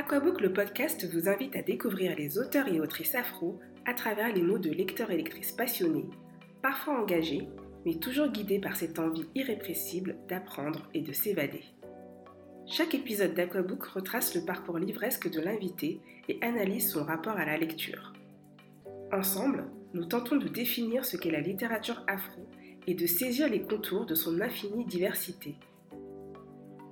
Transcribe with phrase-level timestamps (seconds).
[0.00, 4.40] Aquabook, le podcast, vous invite à découvrir les auteurs et autrices afro à travers les
[4.40, 6.08] mots de lecteurs et lectrices passionnés,
[6.62, 7.46] parfois engagés,
[7.84, 11.64] mais toujours guidés par cette envie irrépressible d'apprendre et de s'évader.
[12.66, 17.58] Chaque épisode d'Aquabook retrace le parcours livresque de l'invité et analyse son rapport à la
[17.58, 18.14] lecture.
[19.12, 22.48] Ensemble, nous tentons de définir ce qu'est la littérature afro
[22.86, 25.56] et de saisir les contours de son infinie diversité.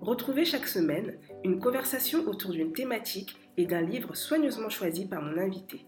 [0.08, 5.36] Retrouvez chaque semaine une conversation autour d'une thématique et d'un livre soigneusement choisi par mon
[5.36, 5.84] invité.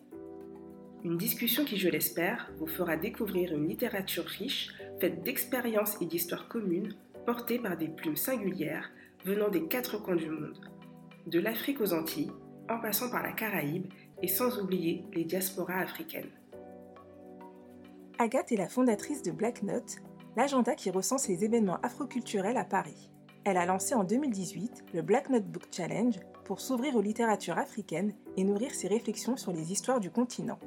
[1.03, 6.49] Une discussion qui, je l'espère, vous fera découvrir une littérature riche, faite d'expériences et d'histoires
[6.49, 6.93] communes,
[7.25, 8.91] portées par des plumes singulières
[9.25, 10.71] venant des quatre coins du monde,
[11.27, 12.33] de l'Afrique aux Antilles,
[12.69, 13.87] en passant par la Caraïbe
[14.23, 16.29] et sans oublier les diasporas africaines.
[18.19, 19.97] Agathe est la fondatrice de Black Note,
[20.37, 23.10] l'agenda qui recense les événements afroculturels à Paris.
[23.45, 28.13] Elle a lancé en 2018 le Black Note Book Challenge pour s'ouvrir aux littératures africaines
[28.37, 30.59] et nourrir ses réflexions sur les histoires du continent.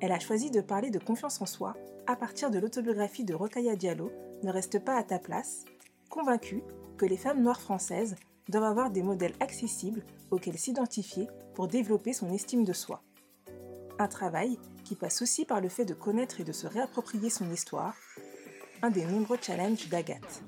[0.00, 1.74] Elle a choisi de parler de confiance en soi
[2.08, 4.10] à partir de l'autobiographie de Rokaya Diallo,
[4.42, 5.64] Ne reste pas à ta place,
[6.08, 6.62] convaincue
[6.96, 8.16] que les femmes noires françaises
[8.48, 13.02] doivent avoir des modèles accessibles auxquels s'identifier pour développer son estime de soi.
[13.98, 17.50] Un travail qui passe aussi par le fait de connaître et de se réapproprier son
[17.50, 17.94] histoire,
[18.82, 20.42] un des nombreux challenges d'Agathe.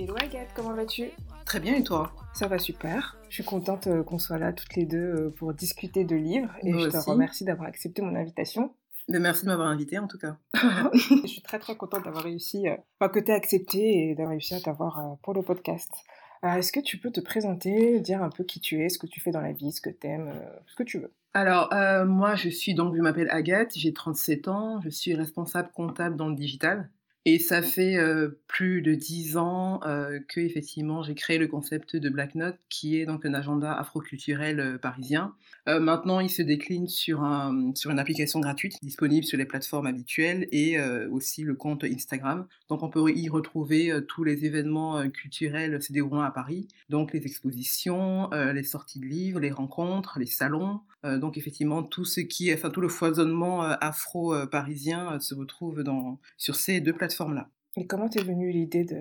[0.00, 1.10] Hello Agathe, comment vas-tu?
[1.44, 2.12] Très bien et toi?
[2.32, 3.18] Ça va super.
[3.28, 6.54] Je suis contente euh, qu'on soit là toutes les deux euh, pour discuter de livres
[6.62, 8.72] et je te remercie d'avoir accepté mon invitation.
[9.08, 10.36] Mais merci de m'avoir invité en tout cas.
[10.94, 14.54] je suis très très contente d'avoir réussi, euh, enfin que tu accepté et d'avoir réussi
[14.54, 15.90] à t'avoir pour le podcast.
[16.44, 19.18] Est-ce que tu peux te présenter, dire un peu qui tu es, ce que tu
[19.18, 20.32] fais dans la vie, ce que tu aimes,
[20.68, 21.12] ce que tu veux?
[21.34, 21.70] Alors,
[22.06, 26.28] moi, je suis donc, je m'appelle Agathe, j'ai 37 ans, je suis responsable comptable dans
[26.28, 26.88] le digital.
[27.30, 31.94] Et ça fait euh, plus de dix ans euh, que effectivement j'ai créé le concept
[31.94, 35.34] de Black Note, qui est donc un agenda afroculturel euh, parisien.
[35.66, 40.48] Maintenant, il se décline sur, un, sur une application gratuite disponible sur les plateformes habituelles
[40.50, 40.80] et
[41.10, 42.46] aussi le compte Instagram.
[42.70, 47.26] Donc, on peut y retrouver tous les événements culturels se déroulant à Paris, donc les
[47.26, 50.80] expositions, les sorties de livres, les rencontres, les salons.
[51.04, 56.80] Donc, effectivement, tout ce qui, enfin tout le foisonnement afro-parisien se retrouve dans, sur ces
[56.80, 58.96] deux plateformes là Et comment t'es venue l'idée de,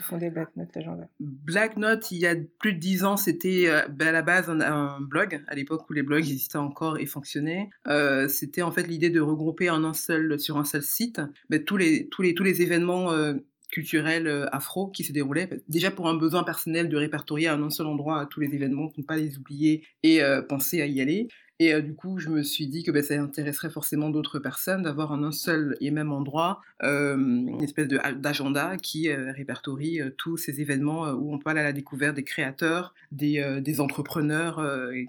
[0.00, 3.86] fonder Black Note l'agenda Black Note, il y a plus de dix ans, c'était euh,
[3.88, 7.70] ben, à la base un, blog, à l'époque où les blogs existaient encore et fonctionnaient.
[7.86, 11.20] Euh, c'était en fait l'idée de regrouper en un seul, sur un seul site.
[11.50, 13.34] Ben, tous, les, tous, les, tous les événements euh,
[13.72, 15.50] culturels afro qui se déroulaient.
[15.68, 19.00] Déjà pour un besoin personnel de répertorier à un seul endroit tous les événements, pour
[19.00, 21.26] ne pas les oublier et penser à y aller.
[21.62, 24.82] Et euh, du coup, je me suis dit que ben, ça intéresserait forcément d'autres personnes
[24.82, 30.36] d'avoir en un seul et même endroit euh, une espèce d'agenda qui euh, répertorie tous
[30.36, 34.60] ces événements où on peut aller à la découverte des créateurs, des, des entrepreneurs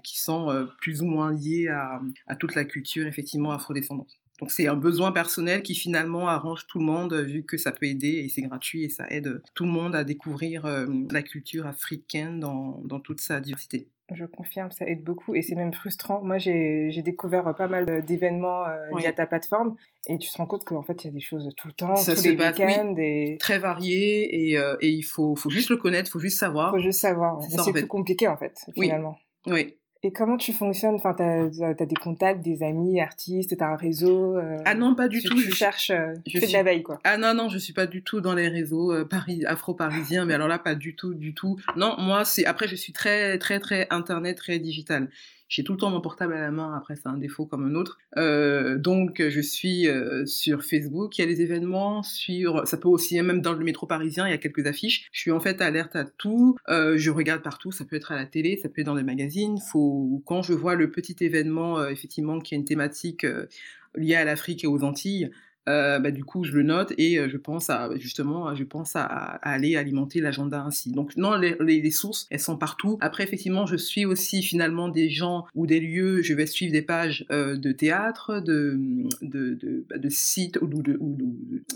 [0.04, 4.20] qui sont plus ou moins liés à, à toute la culture effectivement afrodescendante.
[4.40, 7.86] Donc c'est un besoin personnel qui finalement arrange tout le monde vu que ça peut
[7.86, 10.66] aider et c'est gratuit et ça aide tout le monde à découvrir
[11.10, 13.88] la culture africaine dans, dans toute sa diversité.
[14.12, 16.22] Je confirme, ça aide beaucoup et c'est même frustrant.
[16.22, 20.64] Moi, j'ai découvert pas mal d'événements euh, via ta plateforme et tu te rends compte
[20.64, 22.94] qu'en fait, il y a des choses tout le temps, ça tous les week-ends.
[22.98, 23.38] Et...
[23.40, 26.74] Très variées et, euh, et, il faut, faut juste le connaître, il faut juste savoir.
[26.74, 27.40] Il faut juste savoir.
[27.42, 29.16] C'est plus compliqué en fait, finalement.
[29.46, 29.74] Oui.
[30.04, 30.96] Et comment tu fonctionnes?
[30.96, 35.08] Enfin, t'as as des contacts, des amis, artistes, t'as un réseau euh, Ah non, pas
[35.08, 35.34] du tout.
[35.34, 37.00] Tu je cherches, euh, je fais de la veille, quoi.
[37.04, 40.34] Ah non, non, je suis pas du tout dans les réseaux euh, Paris, afro-parisiens, mais
[40.34, 41.56] alors là, pas du tout, du tout.
[41.76, 45.08] Non, moi, c'est après, je suis très, très, très internet, très digital.
[45.54, 47.76] J'ai tout le temps mon portable à la main, après c'est un défaut comme un
[47.76, 48.00] autre.
[48.16, 52.88] Euh, donc je suis euh, sur Facebook, il y a des événements, sur, ça peut
[52.88, 55.06] aussi, même dans le métro parisien, il y a quelques affiches.
[55.12, 58.16] Je suis en fait alerte à tout, euh, je regarde partout, ça peut être à
[58.16, 59.58] la télé, ça peut être dans des magazines.
[59.60, 63.24] Faut, quand je vois le petit événement, effectivement, qui a une thématique
[63.94, 65.30] liée à l'Afrique et aux Antilles,
[65.68, 68.96] euh, bah, du coup je le note et euh, je pense à justement je pense
[68.96, 70.92] à, aller alimenter l'agenda ainsi.
[70.92, 72.98] Donc non les, sources elles sont partout.
[73.00, 76.82] Après effectivement je suis aussi finalement des gens ou des lieux je vais suivre des
[76.82, 78.78] pages euh, de théâtre de
[79.22, 81.16] bah, de sites ou de, ou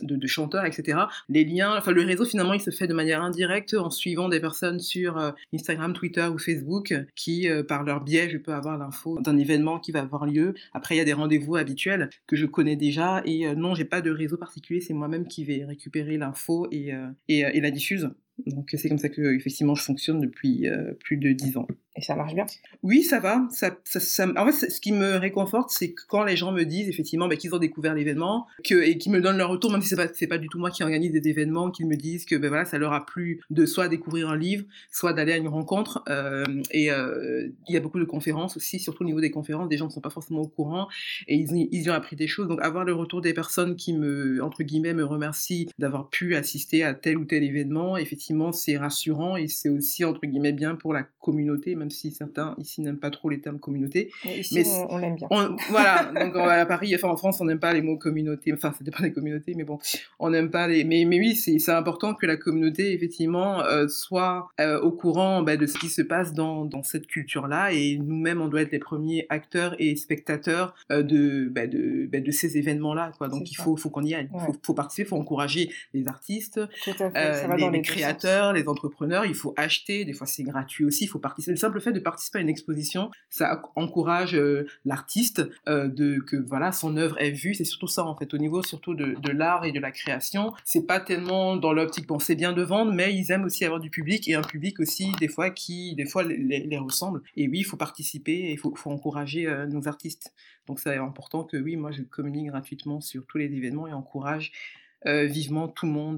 [0.02, 0.98] de, chanteurs etc
[1.30, 4.40] les liens enfin le réseau finalement il se fait de manière indirecte en suivant des
[4.40, 9.38] personnes sur Instagram Twitter ou Facebook qui par leur biais je peux avoir l'info d'un
[9.38, 10.54] événement qui va avoir lieu.
[10.74, 14.00] Après il y a des rendez-vous habituels que je connais déjà et non j'ai pas
[14.00, 17.70] de réseau particulier, c'est moi-même qui vais récupérer l'info et, euh, et, euh, et, la
[17.70, 18.10] diffuse.
[18.46, 21.66] Donc c'est comme ça que effectivement je fonctionne depuis euh, plus de dix ans.
[21.98, 22.46] Et ça marche bien
[22.84, 23.48] Oui, ça va.
[23.50, 23.76] Ça,
[24.36, 27.56] En fait, ce qui me réconforte, c'est quand les gens me disent effectivement bah, qu'ils
[27.56, 30.46] ont découvert l'événement et qu'ils me donnent leur retour, même si c'est pas, pas du
[30.48, 33.40] tout moi qui organise des événements, qu'ils me disent que voilà, ça leur a plu
[33.50, 36.04] de soit découvrir un livre, soit d'aller à une rencontre.
[36.08, 39.68] Euh, et euh, il y a beaucoup de conférences aussi, surtout au niveau des conférences,
[39.68, 40.86] des gens ne sont pas forcément au courant
[41.26, 42.46] et ils, ont appris des choses.
[42.46, 46.84] Donc avoir le retour des personnes qui me, entre guillemets, me remercient d'avoir pu assister
[46.84, 50.92] à tel ou tel événement, effectivement, c'est rassurant et c'est aussi, entre guillemets, bien pour
[50.92, 54.10] la communauté, même si certains ici n'aiment pas trop les termes communauté.
[54.24, 55.28] mais on, l'aime bien.
[55.70, 58.84] voilà, donc à Paris, enfin en France, on n'aime pas les mots communauté, enfin ça
[58.84, 59.78] dépend des communautés, mais bon,
[60.18, 60.84] on n'aime pas les...
[60.84, 65.56] Mais, mais oui, c'est important que la communauté, effectivement, euh, soit euh, au courant bah,
[65.56, 68.78] de ce qui se passe dans, dans cette culture-là, et nous-mêmes, on doit être les
[68.78, 73.28] premiers acteurs et spectateurs euh, de, bah, de, bah, de ces événements-là, quoi.
[73.28, 76.08] Donc il faut, faut qu'on y aille, il faut, faut, participer, il faut encourager les
[76.08, 81.08] artistes, les, les créateurs, les entrepreneurs, il faut acheter, des fois c'est gratuit aussi, il
[81.08, 81.52] faut participer.
[81.52, 86.36] Le simple fait de participer à une exposition, ça encourage euh, l'artiste euh, de que
[86.36, 87.54] voilà son œuvre est vue.
[87.54, 90.52] C'est surtout ça en fait au niveau surtout de, de l'art et de la création.
[90.64, 93.90] C'est pas tellement dans l'optique bon bien de vendre, mais ils aiment aussi avoir du
[93.90, 97.22] public et un public aussi des fois qui des fois les, ressemble.
[97.36, 100.32] Et oui, il faut participer et il faut, faut encourager euh, nos artistes.
[100.66, 104.52] Donc c'est important que oui, moi je communique gratuitement sur tous les événements et encourage
[105.04, 106.16] vivement tout le monde,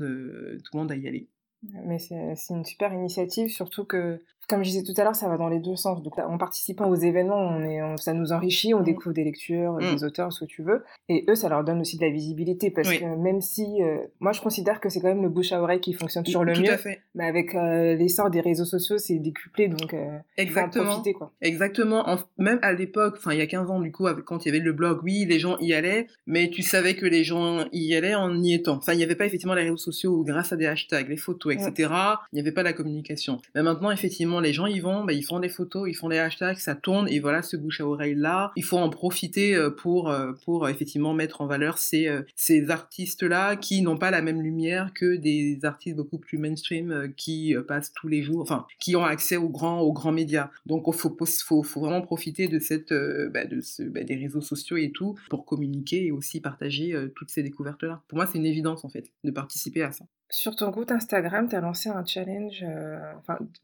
[0.64, 1.28] tout le monde à y aller.
[1.62, 5.36] Mais c'est une super initiative, surtout que comme je disais tout à l'heure, ça va
[5.36, 6.02] dans les deux sens.
[6.02, 8.84] Donc, en participant aux événements, on est, ça nous enrichit, on mmh.
[8.84, 9.94] découvre des lectures, mmh.
[9.94, 10.84] des auteurs, ce que tu veux.
[11.08, 14.32] Et eux, ça leur donne aussi de la visibilité parce que même si, euh, moi,
[14.32, 16.76] je considère que c'est quand même le bouche à oreille qui fonctionne toujours le mieux.
[17.14, 20.84] Mais avec euh, l'essor des réseaux sociaux, c'est décuplé, donc euh, Exactement.
[20.84, 21.32] faut en profiter, quoi.
[21.40, 22.04] Exactement.
[22.38, 24.64] même à l'époque, enfin, il y a 15 ans, du coup, quand il y avait
[24.64, 28.14] le blog, oui, les gens y allaient, mais tu savais que les gens y allaient
[28.14, 28.76] en y étant.
[28.76, 31.54] Enfin, il n'y avait pas effectivement les réseaux sociaux grâce à des hashtags, les photos,
[31.54, 31.92] etc.,
[32.32, 33.38] il n'y avait pas la communication.
[33.54, 36.18] Mais maintenant, effectivement, les gens y vont, bah, ils font des photos, ils font des
[36.18, 39.70] hashtags, ça tourne, et voilà, ce bouche à oreille là, il faut en profiter euh,
[39.70, 44.22] pour, euh, pour euh, effectivement mettre en valeur ces, ces artistes-là qui n'ont pas la
[44.22, 48.96] même lumière que des artistes beaucoup plus mainstream qui passent tous les jours, enfin, qui
[48.96, 50.50] ont accès aux grands, aux grands médias.
[50.66, 52.92] Donc, il faut, faut, faut, vraiment profiter de cette,
[53.32, 57.30] bah, de ce, bah, des réseaux sociaux et tout pour communiquer et aussi partager toutes
[57.30, 58.02] ces découvertes-là.
[58.08, 60.04] Pour moi, c'est une évidence, en fait, de participer à ça.
[60.30, 62.64] Sur ton compte Instagram, tu as lancé un challenge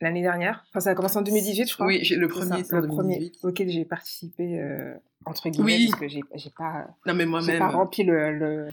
[0.01, 0.65] l'année dernière.
[0.71, 1.87] Enfin, ça a commencé en 2018, je crois.
[1.87, 5.89] Oui, le premier, c'est le premier auquel j'ai participé, euh, entre guillemets, oui.
[5.91, 7.59] parce que j'ai pas, non, mais moi-même.
[7.59, 8.69] pas rempli le, le,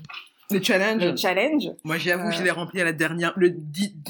[0.53, 1.03] le challenge.
[1.03, 1.63] Le challenge.
[1.83, 2.53] Moi, j'avoue, je l'ai euh.
[2.53, 3.55] rempli à la dernière, le,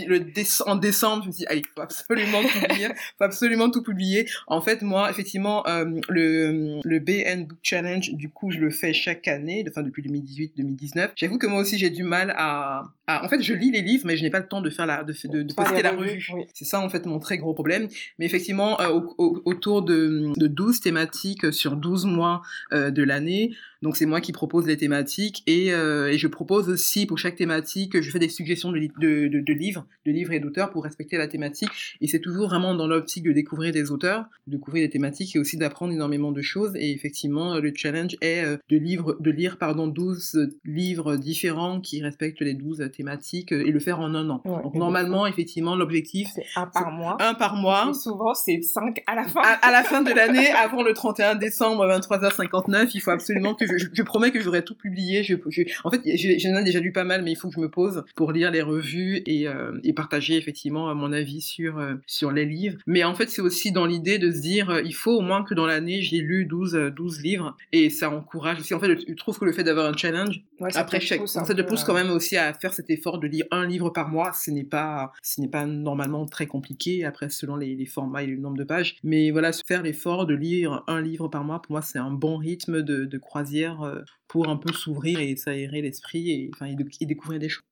[0.07, 0.25] le
[0.66, 1.24] en décembre.
[1.24, 2.88] Je me suis dit, il faut absolument tout publier.
[3.18, 4.30] faut absolument tout publier.
[4.48, 8.94] En fait, moi, effectivement, euh, le, le BN Book Challenge, du coup, je le fais
[8.94, 11.10] chaque année, enfin, depuis 2018-2019.
[11.16, 14.18] J'avoue que moi aussi, j'ai du mal à, en fait, je lis les livres, mais
[14.18, 16.24] je n'ai pas le temps de faire la, de, de, de poster la revue.
[16.54, 17.88] C'est ça, en fait, mon très gros problème.
[18.19, 22.42] Mais effectivement, euh, autour de, de 12 thématiques sur 12 mois
[22.72, 27.06] de l'année, donc c'est moi qui propose les thématiques et, euh, et, je propose aussi
[27.06, 30.40] pour chaque thématique, je fais des suggestions de, de, de, de livres, de livres et
[30.40, 31.70] d'auteurs pour respecter la thématique.
[32.00, 35.40] Et c'est toujours vraiment dans l'optique de découvrir des auteurs, de découvrir des thématiques et
[35.40, 36.72] aussi d'apprendre énormément de choses.
[36.78, 42.02] Et effectivement, le challenge est euh, de, livre, de lire pardon 12 livres différents qui
[42.02, 44.42] respectent les 12 thématiques et le faire en un an.
[44.46, 47.18] Donc normalement, effectivement, l'objectif c'est un par mois.
[47.20, 47.94] Un par mois.
[47.94, 49.42] Souvent c'est 5 à la fin.
[49.62, 53.73] À, la fin de l'année, avant le 31 décembre 23h59, il faut absolument que je
[53.78, 55.24] je, promets que j'aurai tout publié.
[55.24, 55.36] Je,
[55.84, 58.03] en fait, j'en ai déjà lu pas mal, mais il faut que je me pose
[58.15, 62.46] pour lire les revues et, euh, et partager effectivement mon avis sur, euh, sur les
[62.46, 62.77] livres.
[62.88, 65.44] Mais en fait, c'est aussi dans l'idée de se dire, euh, il faut au moins
[65.44, 68.74] que dans l'année, j'ai lu 12, 12 livres et ça encourage aussi.
[68.74, 70.44] En fait, je trouve que le fait d'avoir un challenge,
[70.75, 73.68] après chaque, ça te pousse quand même aussi à faire cet effort de lire un
[73.68, 74.32] livre par mois.
[74.34, 78.27] Ce n'est pas, ce n'est pas normalement très compliqué après selon les, les, formats et
[78.27, 78.96] le nombre de pages.
[79.03, 82.38] Mais voilà, faire l'effort de lire un livre par mois, pour moi, c'est un bon
[82.38, 87.05] rythme de, de croisière euh, pour un peu s'ouvrir et s'aérer l'esprit et, enfin, et,
[87.05, 87.63] découvrir des choses.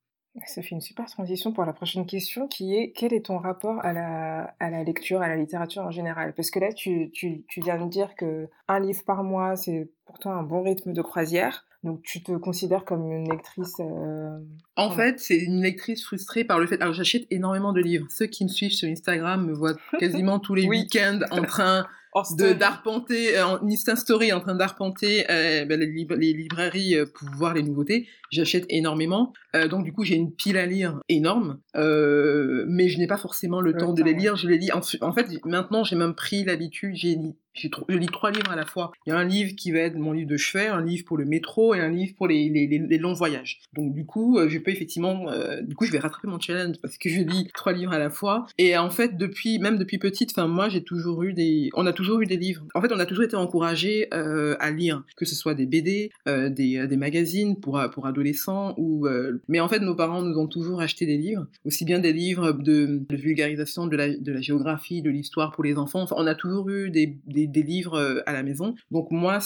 [0.45, 3.83] Ça fait une super transition pour la prochaine question qui est quel est ton rapport
[3.83, 6.33] à la, à la lecture, à la littérature en général?
[6.33, 9.91] Parce que là, tu, tu, tu viens de dire que un livre par mois, c'est
[10.05, 11.65] pour toi un bon rythme de croisière.
[11.83, 14.37] Donc tu te considères comme une lectrice euh,
[14.75, 16.79] En fait, c'est une lectrice frustrée par le fait.
[16.79, 18.05] Alors j'achète énormément de livres.
[18.09, 21.87] Ceux qui me suivent sur Instagram me voient quasiment tous les week-ends en train
[22.57, 27.53] d'arpenter euh, en Insta Story en train d'arpenter euh, ben, les, librairies euh, pour voir
[27.53, 28.07] les nouveautés.
[28.31, 33.07] J'achète énormément, euh, donc du coup j'ai une pile à lire énorme, mais je n'ai
[33.07, 34.35] pas forcément le, temps, de les lire.
[34.35, 37.17] Je les lis en, en fait maintenant j'ai même pris l'habitude, j'ai
[37.53, 38.91] je lis trois livres à la fois.
[39.05, 41.17] Il y a un livre qui va être mon livre de chevet, un livre pour
[41.17, 43.59] le métro et un livre pour les, les, les, longs voyages.
[43.73, 46.77] Donc du coup, euh, je peux effectivement, euh, du coup, je vais rattraper mon challenge
[46.81, 48.45] parce que je lis trois livres à la fois.
[48.57, 51.93] Et en fait, depuis, même depuis petite, enfin moi, j'ai toujours eu des, on a
[51.93, 52.63] toujours eu des livres.
[52.73, 56.11] En fait, on a toujours été encouragé euh, à lire, que ce soit des BD,
[56.27, 59.07] euh, des, des magazines pour pour adolescents ou,
[59.47, 62.51] mais en fait, nos parents nous ont toujours acheté des livres, aussi bien des livres
[62.51, 66.01] de, vulgarisation de la, de la géographie, de l'histoire pour les enfants.
[66.01, 68.75] Enfin, on a toujours eu des, des livres euh, à la maison.
[68.91, 69.39] Donc moi,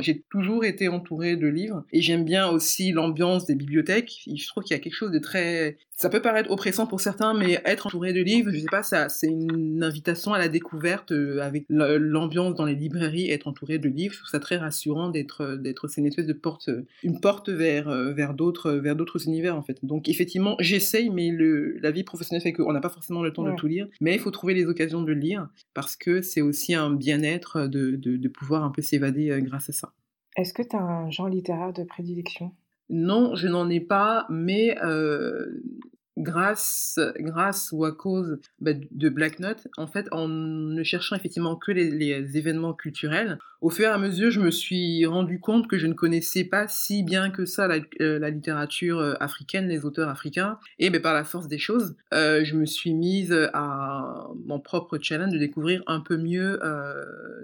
[0.00, 4.22] j'ai toujours été entourée de livres et j'aime bien aussi l'ambiance des bibliothèques.
[4.26, 7.32] Je trouve qu'il y a quelque chose de très, ça peut paraître oppressant pour certains,
[7.32, 11.12] mais être entouré de livres, je sais pas, ça, c'est une invitation à la découverte
[11.12, 14.12] euh, avec l'ambiance dans les librairies, être entouré de livres.
[14.12, 16.68] Je trouve ça très rassurant d'être, d'être, c'est une espèce de porte,
[17.04, 19.78] une porte vers, euh, vers d'autres, vers d'autres univers en fait.
[19.84, 23.44] Donc effectivement, j'essaye, mais le, la vie professionnelle fait qu'on n'a pas forcément le temps
[23.44, 26.74] de tout lire, mais il faut trouver les occasions de lire parce que c'est aussi
[26.74, 29.92] un bien-être de, pouvoir un peu s'évader euh, grâce à ça.
[30.36, 32.50] Est-ce que tu as un genre littéraire de prédilection?
[32.92, 35.46] Non, je n'en ai pas, mais euh,
[36.18, 41.56] grâce, grâce ou à cause bah, de Black Note, en fait, en ne cherchant effectivement
[41.56, 45.78] que les, événements culturels, au fur et à mesure, je me suis rendu compte que
[45.78, 50.08] je ne connaissais pas si bien que ça la, euh, littérature euh, africaine, les auteurs
[50.08, 54.58] africains, et ben, par la force des choses, euh, je me suis mise à mon
[54.58, 56.58] propre challenge de découvrir un peu mieux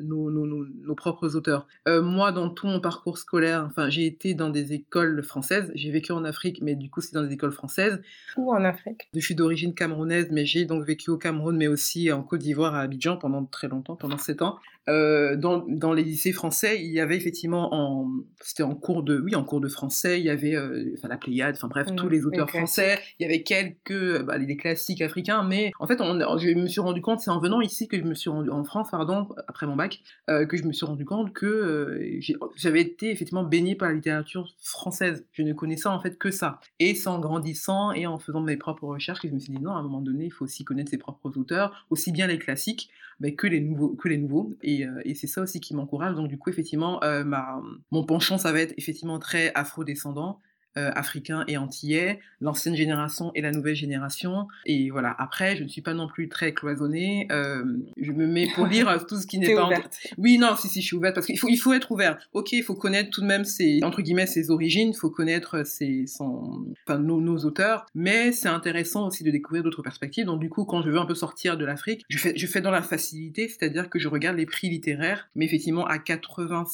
[0.03, 1.69] nos, nos, nos, propres auteurs.
[1.87, 6.11] moi, dans tout mon parcours scolaire, enfin, j'ai été dans des écoles françaises, j'ai vécu
[6.11, 8.03] en Afrique, mais du coup, c'est dans des écoles françaises.
[8.37, 9.09] Où en Afrique?
[9.15, 12.75] Je suis d'origine camerounaise, mais j'ai donc vécu au Cameroun, mais aussi en Côte d'Ivoire,
[12.75, 14.59] à Abidjan, pendant très longtemps, pendant sept ans.
[14.89, 18.09] Euh, dans, dans, les lycées français, il y avait effectivement en
[18.41, 21.19] c'était en cours de oui en cours de français, il y avait euh, enfin la
[21.19, 25.43] Pléiade, enfin bref tous les auteurs français, il y avait quelques bah, les classiques africains,
[25.43, 28.03] mais en fait on, je me suis rendu compte c'est en venant ici que je
[28.03, 31.05] me suis rendu en France pardon après mon bac euh, que je me suis rendu
[31.05, 32.21] compte que euh,
[32.57, 35.25] j'avais été effectivement baigné par la littérature française.
[35.33, 36.61] Je ne connaissais en fait que ça.
[36.79, 39.61] Et c'est en grandissant et en faisant mes propres recherches que je me suis dit
[39.61, 42.39] non à un moment donné il faut aussi connaître ses propres auteurs, aussi bien les
[42.39, 42.91] classiques
[43.21, 46.15] mais que les nouveaux que les nouveaux et euh, et, c'est ça aussi qui m'encourage.
[46.15, 47.61] Donc du coup, effectivement, euh, ma,
[47.91, 50.41] mon penchant, ça va être effectivement très afro-descendant.
[50.79, 54.47] Euh, africain et antillais, l'ancienne génération et la nouvelle génération.
[54.65, 57.27] Et voilà, après, je ne suis pas non plus très cloisonnée.
[57.33, 57.65] Euh,
[58.01, 59.67] je me mets pour lire tout ce qui n'est pas...
[59.67, 59.99] Ouverte.
[60.19, 62.19] Oui, non, si, si, je suis ouverte parce qu'il faut, il faut être ouvert.
[62.33, 65.67] Ok, il faut connaître tout de même ses, entre guillemets, ses origines, il faut connaître
[65.67, 70.27] ses, son, enfin, nos, nos auteurs, mais c'est intéressant aussi de découvrir d'autres perspectives.
[70.27, 72.61] Donc du coup, quand je veux un peu sortir de l'Afrique, je fais, je fais
[72.61, 76.67] dans la facilité, c'est-à-dire que je regarde les prix littéraires, mais effectivement à 80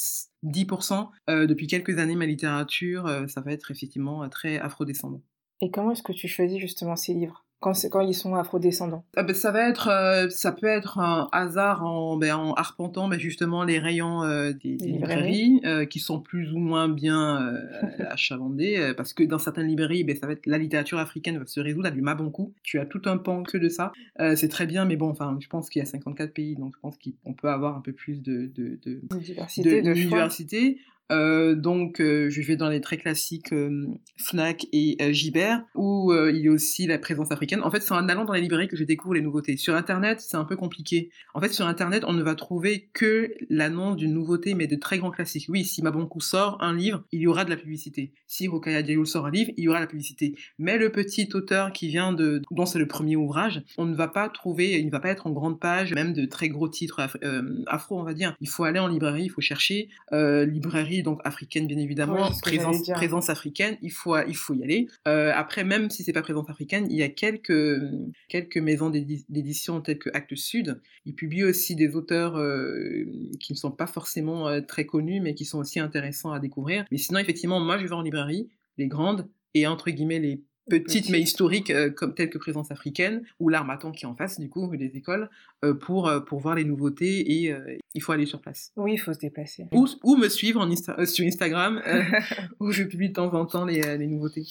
[0.45, 1.11] 10%.
[1.31, 5.23] Euh, depuis quelques années, ma littérature, euh, ça va être effectivement euh, très afrodescendant.
[5.61, 7.44] Et comment est-ce que tu choisis justement ces livres?
[7.65, 11.29] Quand, quand ils sont afrodescendants ah ben, ça va être, euh, ça peut être un
[11.33, 16.21] hasard en, ben, en arpentant ben, justement les rayons euh, des, librairies, euh, qui sont
[16.21, 17.55] plus ou moins bien
[18.11, 21.89] achalandés, parce que dans certaines librairies, ça va être la littérature africaine va se résoudre
[21.89, 22.53] à du Mabonkou.
[22.63, 23.93] Tu as tout un pan que de ça.
[24.37, 26.81] c'est très bien, mais bon, enfin, je pense qu'il y a 54 pays, donc je
[26.81, 29.81] pense qu'on peut avoir un peu plus de, de, de, diversité.
[29.81, 30.79] De, diversité.
[31.13, 36.37] Euh, donc, euh, je vais dans les très classiques euh, Fnac et Gibert, où il
[36.37, 37.61] y a aussi la présence africaine.
[37.63, 39.57] En fait, c'est en allant dans les librairies que je découvre les nouveautés.
[39.57, 41.11] Sur Internet, c'est un peu compliqué.
[41.35, 44.99] En fait, sur Internet, on ne va trouver que l'annonce d'une nouveauté, mais de très
[44.99, 45.47] grands classiques.
[45.49, 48.13] Oui, si Mabonkou sort un livre, il y aura de la publicité.
[48.27, 50.35] Si Rokaya Diallo sort un livre, il y aura de la publicité.
[50.59, 54.09] Mais le petit auteur qui vient de, dont c'est le premier ouvrage, on ne va
[54.09, 57.01] pas trouver, il ne va pas être en grande page, même de très gros titres
[57.67, 58.37] afro, on va dire.
[58.41, 63.31] Il faut aller en librairie, il faut chercher librairie donc africaine bien évidemment, présence, présence
[63.31, 64.89] africaine, il faut, il faut y aller.
[65.09, 67.81] Euh, après, même si c'est pas présence africaine, il y a quelques,
[68.29, 70.81] quelques maisons d'édition telles que Actes Sud.
[71.05, 73.05] Ils publient aussi des auteurs euh,
[73.41, 76.85] qui ne sont pas forcément euh, très connus, mais qui sont aussi intéressants à découvrir.
[76.91, 78.49] Mais sinon, effectivement, moi, je vais en librairie,
[78.79, 83.23] les grandes, et entre guillemets les petite mais historique euh, comme telle que Présence africaine
[83.39, 85.29] ou l'Armatan qui est en face du coup des écoles
[85.65, 87.55] euh, pour euh, pour voir les nouveautés et
[87.95, 88.73] il faut aller sur place.
[88.77, 89.67] Oui, il faut se déplacer.
[89.73, 90.75] Ou, ou me suivre en
[91.07, 91.81] sur Instagram
[92.61, 94.47] où je publie de temps en temps les, les nouveautés.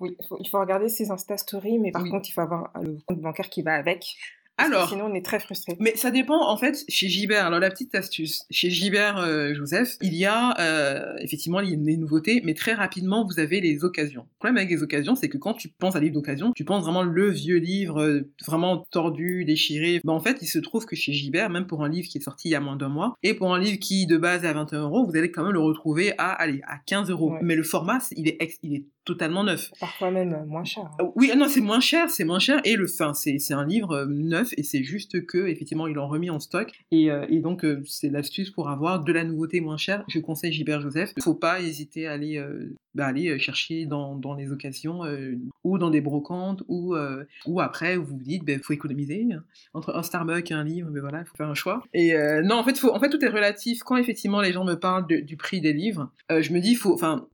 [0.00, 3.20] Oui, il faut, regarder ses Insta Stories, mais par contre, il faut avoir le compte
[3.20, 4.16] bancaire qui va avec.
[4.58, 5.76] Alors, sinon on est très frustré.
[5.78, 7.46] Mais ça dépend en fait chez Gibert.
[7.46, 12.42] Alors la petite astuce, chez Gibert euh, Joseph, il y a euh, effectivement les, nouveautés,
[12.44, 14.22] mais très rapidement vous avez les occasions.
[14.22, 16.82] Le problème avec les occasions, c'est que quand tu penses à livre d'occasion, tu penses
[16.82, 20.00] vraiment le vieux livre euh, vraiment tordu, déchiré.
[20.04, 22.22] Ben, en fait, il se trouve que chez Gibert, même pour un livre qui est
[22.22, 24.48] sorti il y a moins d'un mois, et pour un livre qui de base est
[24.48, 27.34] à 21 euros, vous allez quand même le retrouver à allez à 15 euros.
[27.42, 29.70] Mais le format, il est il est totalement neuf.
[29.80, 30.90] Parfois même moins cher.
[31.00, 32.60] Euh, oui, non, c'est moins cher, c'est moins cher.
[32.64, 36.08] Et le fin, c'est un livre euh, neuf et c'est juste que effectivement ils l'ont
[36.08, 36.70] remis en stock.
[36.90, 40.04] Et, euh, et donc c'est l'astuce pour avoir de la nouveauté moins chère.
[40.08, 41.12] Je conseille Gilbert Joseph.
[41.16, 42.44] Il faut pas hésiter à aller,
[42.94, 45.00] bah, aller chercher dans, dans les occasions
[45.64, 46.94] ou dans des brocantes ou,
[47.46, 49.26] ou après vous vous dites, il ben, faut économiser
[49.72, 51.82] entre un Starbucks et un livre, mais ben, voilà, il faut faire un choix.
[51.94, 52.12] Et
[52.44, 53.82] non, en fait, faut, en fait, tout est relatif.
[53.82, 57.26] Quand effectivement les gens me parlent du prix des livres, je me dis, faut, enfin,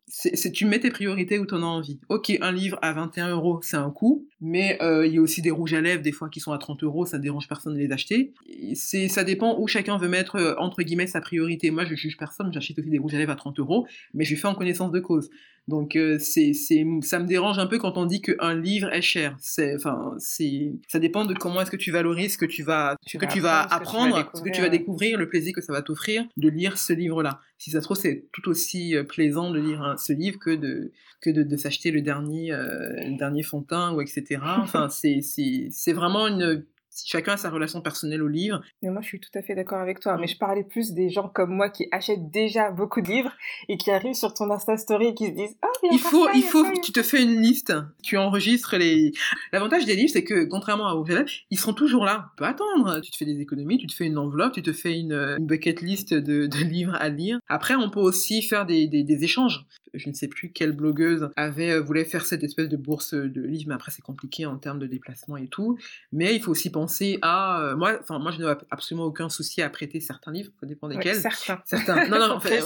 [0.53, 2.01] tu mets tes priorités où tu envie.
[2.09, 5.43] Ok, un livre à 21 euros, c'est un coût, mais euh, il y a aussi
[5.43, 7.75] des rouges à lèvres des fois qui sont à 30 euros, ça ne dérange personne
[7.75, 8.35] de les acheter.
[8.75, 11.71] C'est, ça dépend où chacun veut mettre euh, entre guillemets sa priorité.
[11.71, 14.37] Moi, je juge personne, j'achète aussi des rouges à lèvres à 30 euros, mais je
[14.37, 15.31] fais en connaissance de cause.
[15.67, 19.03] Donc euh, c'est, c'est, ça me dérange un peu quand on dit qu'un livre est
[19.03, 19.37] cher.
[19.41, 22.97] C'est, enfin, c'est, ça dépend de comment est-ce que tu valorises ce que tu vas,
[23.07, 25.83] ce que tu vas apprendre, ce que tu vas découvrir, le plaisir que ça va
[25.83, 27.41] t'offrir de lire ce livre-là.
[27.59, 31.31] Si ça se trouve, c'est tout aussi plaisant de lire ce livre que de que
[31.31, 34.41] de, de s'acheter le dernier, le dernier ou etc.
[34.43, 36.65] Enfin, c'est vraiment une
[37.05, 38.61] chacun a sa relation personnelle au livre.
[38.83, 40.17] Mais moi, je suis tout à fait d'accord avec toi.
[40.19, 43.33] Mais je parlais plus des gens comme moi qui achètent déjà beaucoup de livres
[43.69, 46.43] et qui arrivent sur ton Insta Story et qui se disent Ah, il faut, il
[46.43, 47.73] faut, tu te fais une liste,
[48.03, 49.13] tu enregistres les.
[49.53, 52.27] L'avantage des livres, c'est que contrairement à Google, ils seront toujours là.
[52.31, 53.01] Tu peux attendre.
[53.01, 55.81] Tu te fais des économies, tu te fais une enveloppe, tu te fais une, bucket
[55.81, 57.39] list de, de, livres à lire.
[57.49, 61.31] Après, on peut aussi faire des, des, des échanges je ne sais plus quelle blogueuse
[61.37, 64.59] avait euh, voulait faire cette espèce de bourse de livres, mais après c'est compliqué en
[64.59, 65.79] termes de déplacement et tout.
[66.13, 66.84] Mais il faut aussi penser
[67.23, 67.99] à euh, moi.
[68.01, 71.17] Enfin moi je n'ai absolument aucun souci à prêter certains livres, ça dépend desquels.
[71.17, 71.61] certains.
[71.65, 72.09] Certains.
[72.09, 72.61] Non non, en fait,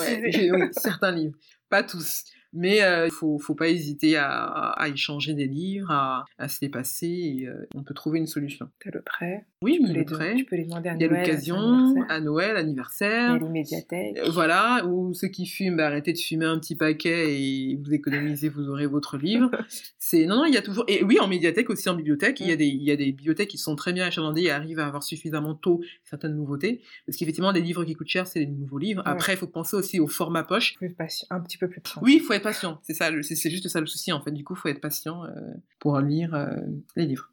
[0.73, 1.37] certains livres,
[1.69, 2.25] pas tous.
[2.53, 6.59] Mais euh, il faut, faut pas hésiter à, à, échanger des livres, à, à se
[6.63, 8.69] les passer et euh, on peut trouver une solution.
[8.83, 9.45] T'as le prêt?
[9.61, 10.35] Oui, le prêt.
[10.35, 11.11] Tu peux les demander à Noël.
[11.11, 13.37] Il y a l'occasion, à Noël, anniversaire.
[13.37, 14.19] Il y a les médiathèques.
[14.19, 17.93] Euh, voilà, ou ceux qui fument, bah, arrêtez de fumer un petit paquet et vous
[17.93, 19.51] économisez, vous aurez votre livre.
[19.99, 20.85] C'est Non, non, il y a toujours...
[20.89, 22.59] Et oui, en médiathèque aussi, en bibliothèque, il, y a mm.
[22.59, 25.03] des, il y a des bibliothèques qui sont très bien achalandées et arrivent à avoir
[25.03, 26.81] suffisamment tôt certaines nouveautés.
[27.05, 29.03] Parce qu'effectivement, des livres qui coûtent cher, c'est des nouveaux livres.
[29.05, 30.77] Après, il faut penser aussi au format poche.
[30.77, 30.95] Plus
[31.31, 32.79] un petit peu plus Oui, il faut être patient.
[32.83, 34.31] C'est ça, c'est juste ça le souci en fait.
[34.31, 35.31] Du coup, il faut être patient euh,
[35.79, 36.57] pour lire euh,
[36.97, 37.31] les livres.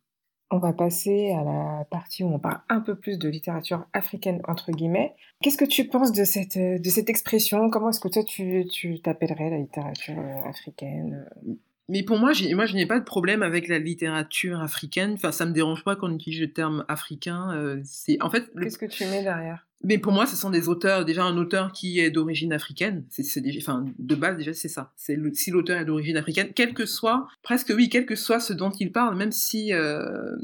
[0.52, 4.42] On va passer à la partie où on parle un peu plus de littérature africaine
[4.48, 5.16] entre guillemets.
[5.42, 7.70] Qu'est-ce que tu penses de cette de cette expression?
[7.70, 11.26] Comment est-ce que toi tu tu t'appellerais la littérature euh, africaine?
[11.88, 15.14] Mais pour moi, moi, je n'ai pas de problème avec la littérature africaine.
[15.14, 17.80] Enfin, ça me dérange pas qu'on utilise le terme africain.
[17.84, 18.52] c'est en fait.
[18.60, 19.68] Qu'est-ce que tu mets derrière?
[19.86, 23.24] Mais pour moi, ce sont des auteurs, déjà un auteur qui est d'origine africaine, c'est,
[23.58, 24.92] enfin, de base déjà c'est ça.
[24.96, 28.52] C'est si l'auteur est d'origine africaine, quel que soit, presque oui, quel que soit ce
[28.52, 30.36] dont il parle, même si, euh,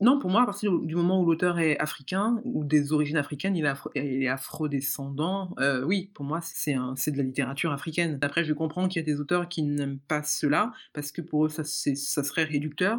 [0.00, 3.54] non, pour moi, à partir du moment où l'auteur est africain ou des origines africaines,
[3.54, 8.18] il est, afro, il est afrodescendant, euh, oui, pour moi c'est, de la littérature africaine.
[8.22, 11.46] Après, je comprends qu'il y a des auteurs qui n'aiment pas cela parce que pour
[11.46, 12.98] eux ça, ça serait réducteur.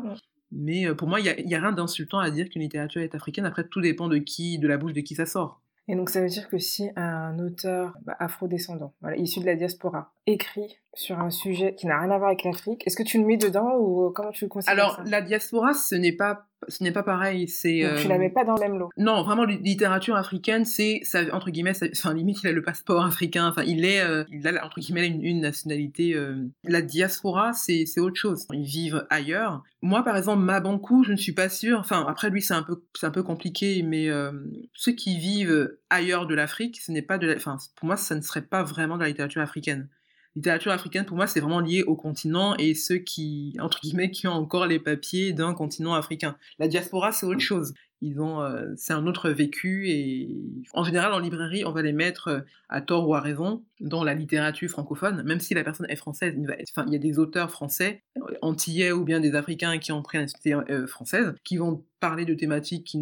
[0.53, 3.15] Mais euh, pour moi, il n'y a, a rien d'insultant à dire qu'une littérature est
[3.15, 3.45] africaine.
[3.45, 5.60] Après, tout dépend de qui, de la bouche de qui ça sort.
[5.87, 10.13] Et donc ça veut dire que si un auteur bah, afrodescendant, issu de la diaspora,
[10.27, 13.25] écrit sur un sujet qui n'a rien à voir avec l'Afrique, est-ce que tu le
[13.25, 16.91] mets dedans ou comment tu le considères Alors la diaspora, ce n'est pas ce n'est
[16.91, 17.47] pas pareil.
[17.47, 18.89] C'est tu la euh, mets pas dans le même lot?
[18.97, 23.03] Non, vraiment, littérature africaine, c'est ça entre guillemets, ça, enfin limite, il a le passeport
[23.03, 23.47] africain.
[23.47, 26.13] Enfin, il est, euh, il a entre guillemets une, nationalité.
[26.13, 26.47] Euh.
[26.63, 28.45] La diaspora, c'est c'est autre chose.
[28.53, 29.63] Ils vivent ailleurs.
[29.81, 31.79] Moi, par exemple, Mabankou, je ne suis pas sûre.
[31.79, 34.09] Enfin, après lui, c'est un peu c'est un peu compliqué, mais
[34.73, 38.21] ceux qui vivent ailleurs de l'Afrique, ce n'est pas de, enfin, pour moi, ça ne
[38.21, 39.89] serait pas vraiment de la littérature africaine
[40.35, 44.27] littérature africaine, pour moi, c'est vraiment lié au continent et ceux qui, entre guillemets, qui
[44.27, 46.37] ont encore les papiers d'un continent africain.
[46.59, 47.73] La diaspora, c'est autre chose.
[48.01, 50.35] Ils ont, euh, c'est un autre vécu et
[50.73, 54.03] en général en librairie, on va les mettre euh, à tort ou à raison dans
[54.03, 56.35] la littérature francophone, même si la personne est française.
[56.37, 59.91] Il, enfin, il y a des auteurs français, euh, antillais ou bien des Africains qui
[59.91, 62.99] ont pris la nationalité française, qui vont parler de thématiques qui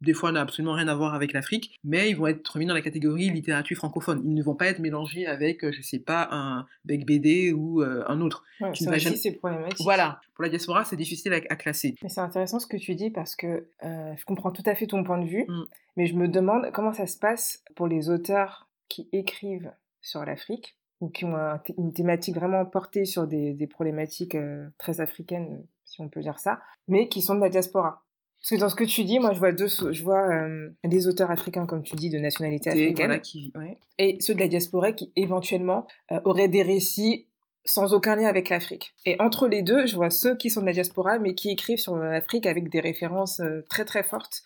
[0.00, 2.74] des fois n'ont absolument rien à voir avec l'Afrique, mais ils vont être mis dans
[2.74, 4.20] la catégorie littérature francophone.
[4.24, 8.20] Ils ne vont pas être mélangés avec, je sais pas, un Bec BD ou un
[8.20, 8.44] autre.
[8.60, 9.84] Ouais, ça aussi, c'est problématique.
[9.84, 10.20] Voilà.
[10.34, 11.94] Pour la diaspora, c'est difficile à, classer.
[12.02, 15.04] Mais c'est intéressant ce que tu dis parce que je comprends tout à fait ton
[15.04, 15.64] point de vue, mm.
[15.96, 19.72] mais je me demande comment ça se passe pour les auteurs qui écrivent
[20.04, 21.36] sur l'Afrique ou qui ont
[21.76, 26.60] une thématique vraiment portée sur des, problématiques euh, très africaines, si on peut dire ça,
[26.86, 28.04] mais qui sont de la diaspora.
[28.44, 31.08] Parce que dans ce que tu dis, moi, je vois deux, je vois euh, des
[31.08, 33.54] auteurs africains, comme tu dis, de nationalité africaine, qui,
[33.96, 37.26] et ceux de la diaspora qui éventuellement euh, auraient des récits
[37.64, 38.94] sans aucun lien avec l'Afrique.
[39.06, 41.78] Et entre les deux, je vois ceux qui sont de la diaspora, mais qui écrivent
[41.78, 44.42] sur l'Afrique avec des références euh, très très fortes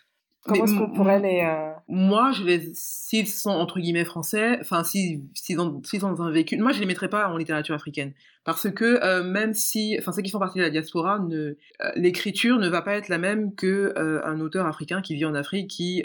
[0.48, 1.42] Comment est-ce qu'on pourrait les...
[1.44, 2.70] Euh, moi, je les...
[2.74, 5.22] s'ils sont entre guillemets français, enfin, s'ils
[5.58, 8.12] ont, ont un vécu, moi, je les mettrais pas en littérature africaine.
[8.44, 11.37] Parce que euh, même si, enfin, ceux qui font partie de la diaspora, ne...
[11.37, 11.56] Euh,
[11.96, 15.68] l'écriture ne va pas être la même que un auteur africain qui vit en Afrique,
[15.68, 16.02] qui...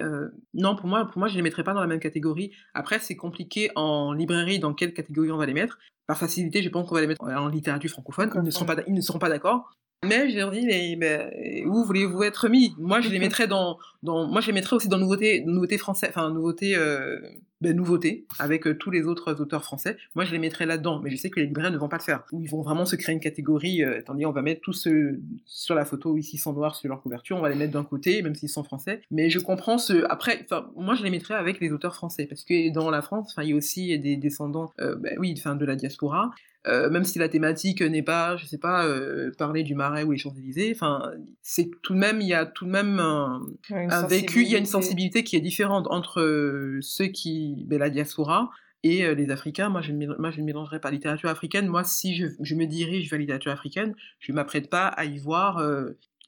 [0.54, 2.52] Non, pour moi, pour moi, je les mettrais pas dans la même catégorie.
[2.74, 5.80] Après, c'est compliqué en librairie dans quelle catégorie on va les mettre.
[6.06, 8.30] Par facilité, je pense qu'on va les mettre en littérature francophone.
[8.36, 9.72] Ils ne seront pas, ils ne seront pas d'accord.
[10.04, 12.74] Mais je leur dis, mais, mais où voulez-vous être mis?
[12.78, 16.08] Moi, je les mettrais dans, dans, moi, je les mettrais aussi dans nouveauté, nouveauté français,
[16.10, 17.20] enfin nouveauté, euh,
[17.62, 19.96] ben, nouveauté avec euh, tous les autres auteurs français.
[20.16, 22.04] Moi, je les mettrais là-dedans, mais je sais que les libraires ne vont pas le
[22.04, 22.26] faire.
[22.34, 23.84] Où ils vont vraiment se créer une catégorie.
[23.84, 27.02] Euh, tandis on va mettre tous ceux sur la photo ici sont noirs sur leur
[27.02, 29.02] couverture, on va les mettre d'un côté, même s'ils sont français.
[29.12, 30.04] Mais je comprends ce.
[30.10, 33.32] Après, enfin, moi, je les mettrais avec les auteurs français parce que dans la France,
[33.32, 36.32] enfin, il y a aussi des descendants, euh, ben, oui, enfin, de la diaspora.
[36.66, 40.12] Euh, même si la thématique n'est pas, je sais pas, euh, parler du Marais ou
[40.12, 44.08] les Champs-Élysées, enfin, c'est tout de même, il y a tout de même un, un
[44.08, 47.90] vécu, il y a une sensibilité qui est différente entre euh, ceux qui, ben, la
[47.90, 48.50] diaspora,
[48.86, 51.68] et les Africains, moi je, ne, moi, je ne mélangerai pas littérature africaine.
[51.68, 55.06] Moi, si je, je, me dirige vers la littérature africaine, je ne m'apprête pas à
[55.06, 55.64] y voir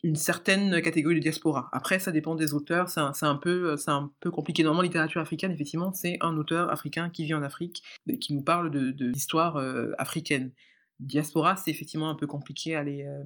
[0.05, 1.67] une certaine catégorie de diaspora.
[1.71, 4.61] Après, ça dépend des auteurs, c'est un, peu, un peu compliqué.
[4.61, 7.81] Normalement, littérature africaine, effectivement, c'est un auteur africain qui vit en Afrique,
[8.21, 10.51] qui nous parle de, l'histoire euh, africaine.
[10.99, 13.03] Diaspora, c'est effectivement un peu compliqué à les.
[13.03, 13.23] Euh,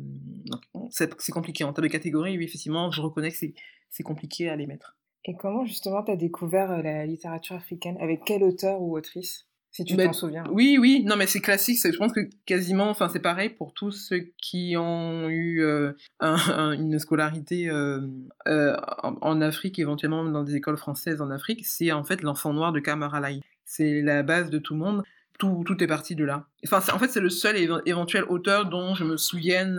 [0.89, 1.65] c'est compliqué.
[1.65, 3.38] En termes de catégorie, oui, effectivement, je reconnais que
[3.89, 4.98] c'est compliqué à les mettre.
[5.26, 7.98] Et comment, justement, tu as découvert euh, la littérature africaine?
[8.00, 9.48] Avec quel auteur ou autrice?
[9.71, 10.43] Si tu t'en souviens.
[10.51, 11.79] Oui, oui, non, mais c'est classique.
[11.84, 16.97] Je pense que quasiment, enfin, c'est pareil pour tous ceux qui ont eu euh, une
[16.97, 18.01] scolarité euh,
[18.47, 21.65] euh, en, Afrique, éventuellement dans des écoles françaises en Afrique.
[21.65, 23.21] C'est en fait l'enfant noir de Kamara
[23.63, 25.03] C'est la base de tout le monde.
[25.38, 26.47] Tout, tout est parti de là.
[26.65, 27.55] Enfin, en fait, c'est le seul
[27.86, 29.77] éventuel auteur dont je me souvienne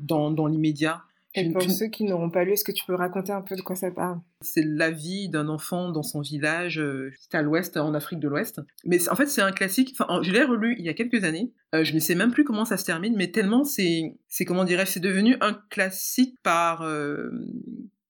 [0.00, 1.02] dans, dans l'immédiat.
[1.34, 3.62] Et pour ceux qui n'auront pas lu, est-ce que tu peux raconter un peu de
[3.62, 4.20] quoi ça parle?
[4.42, 8.60] C'est la vie d'un enfant dans son village, euh, à l'ouest, en Afrique de l'Ouest.
[8.84, 9.94] Mais en fait, c'est un classique.
[9.98, 11.52] Enfin, je l'ai relu il y a quelques années.
[11.74, 14.64] Euh, je ne sais même plus comment ça se termine, mais tellement c'est, c'est comment
[14.64, 16.82] dirais c'est devenu un classique par.
[16.82, 17.30] Euh,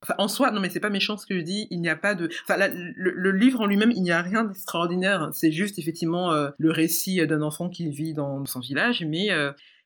[0.03, 1.97] enfin, en soi, non mais c'est pas méchant ce que je dis, il n'y a
[1.97, 2.29] pas de...
[2.43, 2.57] Enfin,
[2.97, 7.43] le, livre en lui-même, il n'y a rien d'extraordinaire, c'est juste effectivement le récit d'un
[7.43, 9.29] enfant qui vit dans son village, mais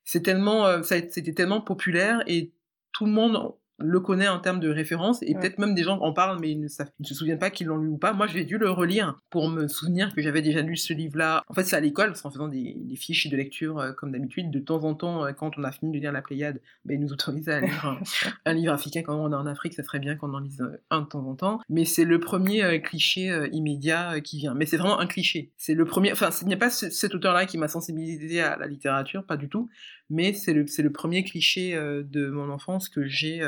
[0.04, 0.82] c'est tellement...
[0.82, 2.52] c'était tellement populaire et
[2.96, 6.12] tout le monde le connaît en termes de référence et peut-être même des gens en
[6.12, 8.12] parlent mais ils ne, savent, se souviennent pas qu'ils l'ont lu ou pas.
[8.12, 11.42] Moi, j'ai dû le relire pour me souvenir que j'avais déjà lu ce livre-là.
[11.48, 14.50] En fait, c'est à l'école, en faisant des, fiches de lecture euh, comme d'habitude.
[14.50, 17.00] De temps en temps, euh, quand on a fini de lire la Pléiade, ben, ils
[17.00, 17.98] nous autorisent à lire
[18.44, 19.74] un, livre africain quand on est en Afrique.
[19.74, 21.60] Ça serait bien qu'on en lise euh, un de temps en temps.
[21.68, 24.54] Mais c'est le premier cliché immédiat qui vient.
[24.54, 25.50] Mais c'est vraiment un cliché.
[25.56, 26.12] C'est le premier.
[26.12, 29.68] Enfin, ce n'est pas cet auteur-là qui m'a sensibilisé à la littérature, pas du tout.
[30.08, 33.42] Mais c'est le, le premier cliché de mon enfance que j'ai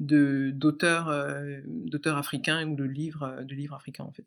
[0.00, 4.26] d'auteurs euh, d'auteurs africains ou de livres, euh, de livres africains en fait.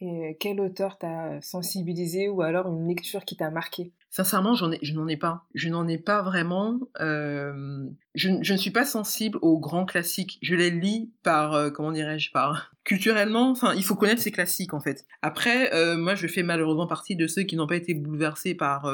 [0.00, 3.92] Et euh, quel auteur t'a sensibilisé ou alors une lecture qui t'a marqué?
[4.10, 5.44] Sincèrement, j'en ai, je n'en ai pas.
[5.54, 6.80] Je n'en ai pas vraiment.
[6.98, 10.38] je, je, ne suis pas sensible aux grands classiques.
[10.42, 13.50] Je les lis par, comment dirais-je, par culturellement.
[13.50, 15.06] Enfin, il faut connaître ces classiques en fait.
[15.22, 18.92] Après, moi, je fais malheureusement partie de ceux qui n'ont pas été bouleversés par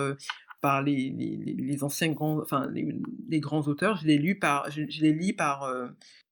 [0.60, 3.96] par les, les, les, anciens grands, enfin les, grands auteurs.
[3.96, 5.70] Je les lu par, je, les lis par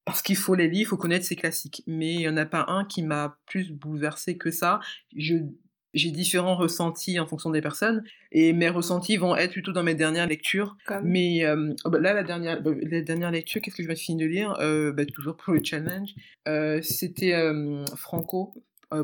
[0.07, 1.83] parce qu'il faut les lire, il faut connaître ces classiques.
[1.87, 4.81] Mais il n'y en a pas un qui m'a plus bouleversé que ça.
[5.13, 9.97] j'ai différents ressentis en fonction des personnes et mes ressentis vont être plutôt dans mes
[9.97, 10.77] dernières lectures.
[11.03, 13.97] Mais euh, oh, bah, là, la dernière, bah, la dernière lecture, qu'est-ce que je vais
[13.97, 14.57] finir de lire?
[14.61, 16.11] Euh, bah, Toujours pour le challenge.
[16.47, 17.35] Euh, c'était
[17.97, 18.55] Franco,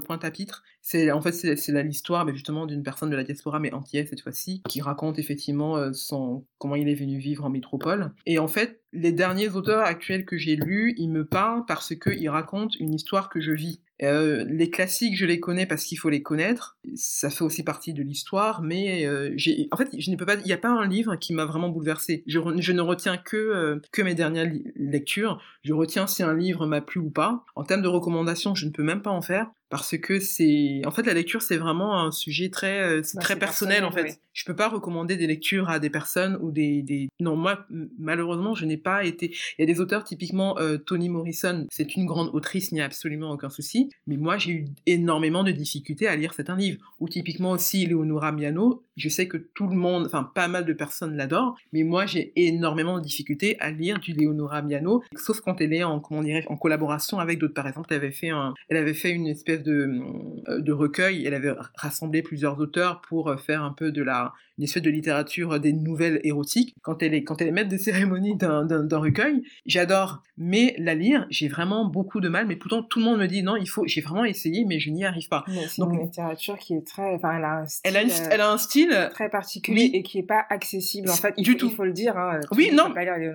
[0.04, 0.62] Pointe à Pitre.
[0.80, 4.20] C'est en fait c'est l'histoire mais justement d'une personne de la diaspora mais entière cette
[4.20, 8.12] fois-ci qui raconte effectivement son comment il est venu vivre en métropole.
[8.26, 12.28] Et en fait les derniers auteurs actuels que j'ai lus, ils me parlent parce qu'ils
[12.28, 13.80] racontent une histoire que je vis.
[14.02, 16.76] Euh, les classiques, je les connais parce qu'il faut les connaître.
[16.94, 19.34] Ça fait aussi partie de l'histoire, mais euh,
[19.70, 20.34] en fait, je ne peux pas.
[20.34, 22.24] Il n'y a pas un livre qui m'a vraiment bouleversé.
[22.26, 25.40] Je, ne retiens que euh, que mes dernières lectures.
[25.62, 27.44] Je retiens si un livre m'a plu ou pas.
[27.54, 30.90] En termes de recommandations, je ne peux même pas en faire parce que c'est, en
[30.90, 34.20] fait, la lecture c'est vraiment un sujet très, euh, bah, très personnel, en fait.
[34.34, 37.08] Je peux pas recommander des lectures à des personnes ou des, des...
[37.20, 37.66] non moi
[37.98, 39.34] malheureusement je n'ai pas été.
[39.58, 42.80] Il y a des auteurs typiquement euh, Toni Morrison, c'est une grande autrice, il n'y
[42.82, 43.88] a absolument aucun souci.
[44.06, 46.78] Mais moi j'ai eu énormément de difficultés à lire certains livres.
[47.00, 50.72] Ou typiquement aussi Leonora Miano, je sais que tout le monde, enfin pas mal de
[50.74, 55.62] personnes l'adorent, mais moi j'ai énormément de difficultés à lire du Leonora Miano, sauf quand
[55.62, 57.54] elle est en comment dirais en collaboration avec d'autres.
[57.54, 61.24] Par exemple, elle avait fait un, elle avait fait une espèce espèce de, de recueil.
[61.26, 65.58] Elle avait rassemblé plusieurs auteurs pour faire un peu de la une espèce de littérature
[65.60, 66.74] des nouvelles érotiques.
[66.82, 70.22] Quand elle est quand elle est maître de cérémonie d'un recueil, j'adore.
[70.36, 72.46] Mais la lire, j'ai vraiment beaucoup de mal.
[72.46, 73.86] Mais pourtant, tout le monde me dit non, il faut.
[73.86, 75.44] J'ai vraiment essayé, mais je n'y arrive pas.
[75.46, 77.14] C'est une littérature qui est très.
[77.14, 77.80] Enfin, elle a un style.
[77.84, 81.10] Elle a, elle a un style très particulier et qui est pas accessible.
[81.10, 81.68] En fait, il du faut, tout.
[81.70, 82.16] Il faut le dire.
[82.16, 82.92] Hein, oui, non.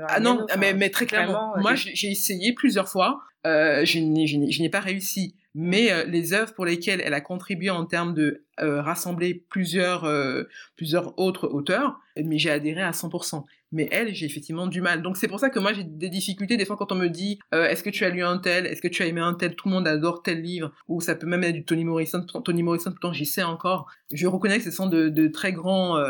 [0.09, 1.53] Ah non, mais, mais très clairement.
[1.57, 3.21] Moi, j'ai essayé plusieurs fois.
[3.45, 3.99] Euh, je
[4.61, 5.35] n'ai pas réussi.
[5.59, 10.05] Mais euh, les œuvres pour lesquelles elle a contribué en termes de euh, rassembler plusieurs,
[10.05, 10.43] euh,
[10.75, 13.45] plusieurs autres auteurs, mais j'ai adhéré à 100%.
[13.73, 15.01] Mais elle, j'ai effectivement du mal.
[15.01, 17.37] Donc c'est pour ça que moi j'ai des difficultés des fois quand on me dit
[17.53, 19.55] euh, est-ce que tu as lu un tel, est-ce que tu as aimé un tel,
[19.55, 22.63] tout le monde adore tel livre, ou ça peut même être du Toni Morrison, Toni
[22.63, 23.91] Morrison pourtant j'y sais encore.
[24.13, 26.01] Je reconnais que ce sont de, de très grands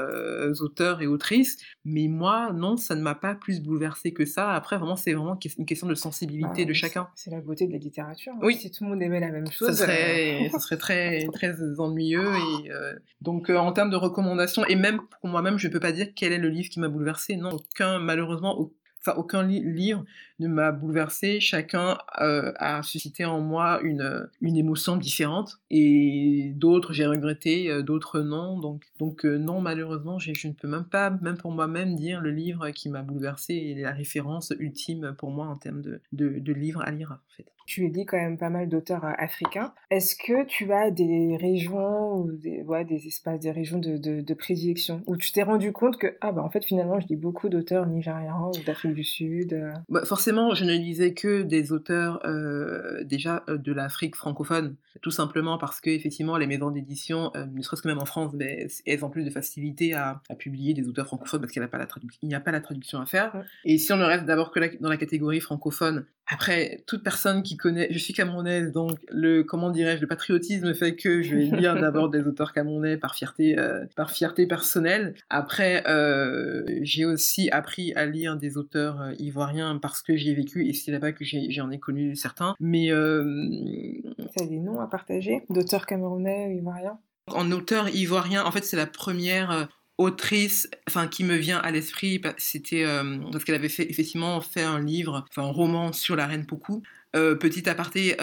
[0.62, 4.52] auteurs et autrices, mais moi non, ça ne m'a pas plus bouleversé que ça.
[4.52, 7.08] Après vraiment c'est vraiment une question de sensibilité bah, de chacun.
[7.16, 8.34] C'est la beauté de la littérature.
[8.44, 8.56] Oui.
[8.56, 12.37] Si tout le monde aimait la même chose, ça serait, ça serait très très ennuyeux
[12.72, 16.32] euh, donc en termes de recommandations et même pour moi-même je peux pas dire quel
[16.32, 17.36] est le livre qui m'a bouleversé.
[17.38, 18.70] Non, aucun malheureusement
[19.08, 20.06] enfin aucun livre
[20.40, 21.40] ne m'a bouleversé.
[21.40, 28.22] Chacun euh, a suscité en moi une, émotion différente et d'autres j'ai regretté, euh, d'autres
[28.22, 28.58] non.
[28.58, 32.70] Donc, euh, non, malheureusement, je ne peux même pas, même pour moi-même, dire le livre
[32.72, 36.82] qui m'a bouleversé et la référence ultime pour moi en termes de, de, de livre
[36.82, 37.46] à lire en fait.
[37.68, 39.74] Tu lis quand même pas mal d'auteurs africains.
[39.92, 44.22] Est-ce que tu as des régions ou des, ouais, des espaces, des régions de, de,
[44.22, 45.04] de prédilection?
[45.06, 47.86] Où tu t'es rendu compte que ah bah en fait finalement je lis beaucoup d'auteurs
[47.86, 49.62] nigérians ou d'Afrique du Sud.
[49.90, 55.12] Bah, forcément, je ne lisais que des auteurs euh, déjà euh, de l'Afrique francophone, tout
[55.12, 58.68] simplement parce que effectivement les maisons d'édition, euh, ne serait-ce que même en France, mais
[58.86, 61.70] elles ont plus de facilité à, à publier des auteurs francophones parce qu'il n'y a
[61.70, 63.44] pas la traduction, il n'y a pas la traduction à faire.
[63.66, 67.42] Et si on ne reste d'abord que la, dans la catégorie francophone, après, toute personne
[67.42, 71.58] qui connaît, je suis camerounaise, donc le, comment dirais-je, le patriotisme fait que je vais
[71.58, 75.16] lire d'abord des auteurs camerounais par fierté, euh, par fierté personnelle.
[75.30, 80.36] Après, euh, j'ai aussi appris à lire des auteurs euh, ivoiriens parce que j'y ai
[80.36, 82.56] vécu et c'est là-bas que j'en ai, ai, connu certains.
[82.60, 87.00] Mais ça des noms à partager d'auteurs camerounais ou ivoiriens?
[87.28, 92.22] En auteur ivoirien, en fait, c'est la première autrice, enfin qui me vient à l'esprit,
[92.38, 96.28] c'était euh, parce qu'elle avait fait effectivement fait un livre, enfin un roman sur la
[96.28, 96.84] reine Poku.
[97.16, 98.16] Euh, petit aparté,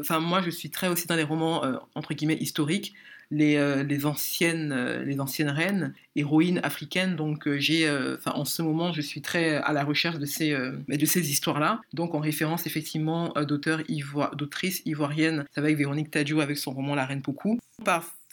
[0.00, 1.62] enfin moi je suis très aussi dans les romans
[1.94, 2.94] entre guillemets historiques.
[3.32, 7.16] Les, les, anciennes, les anciennes reines, héroïnes africaines.
[7.16, 7.90] Donc j'ai,
[8.24, 11.80] en ce moment, je suis très à la recherche de ces, de ces histoires-là.
[11.92, 15.44] Donc en référence effectivement d'auteurs ivo d'autrices ivoiriennes.
[15.52, 17.58] Ça va avec Véronique Tadjou avec son roman La Reine Poku.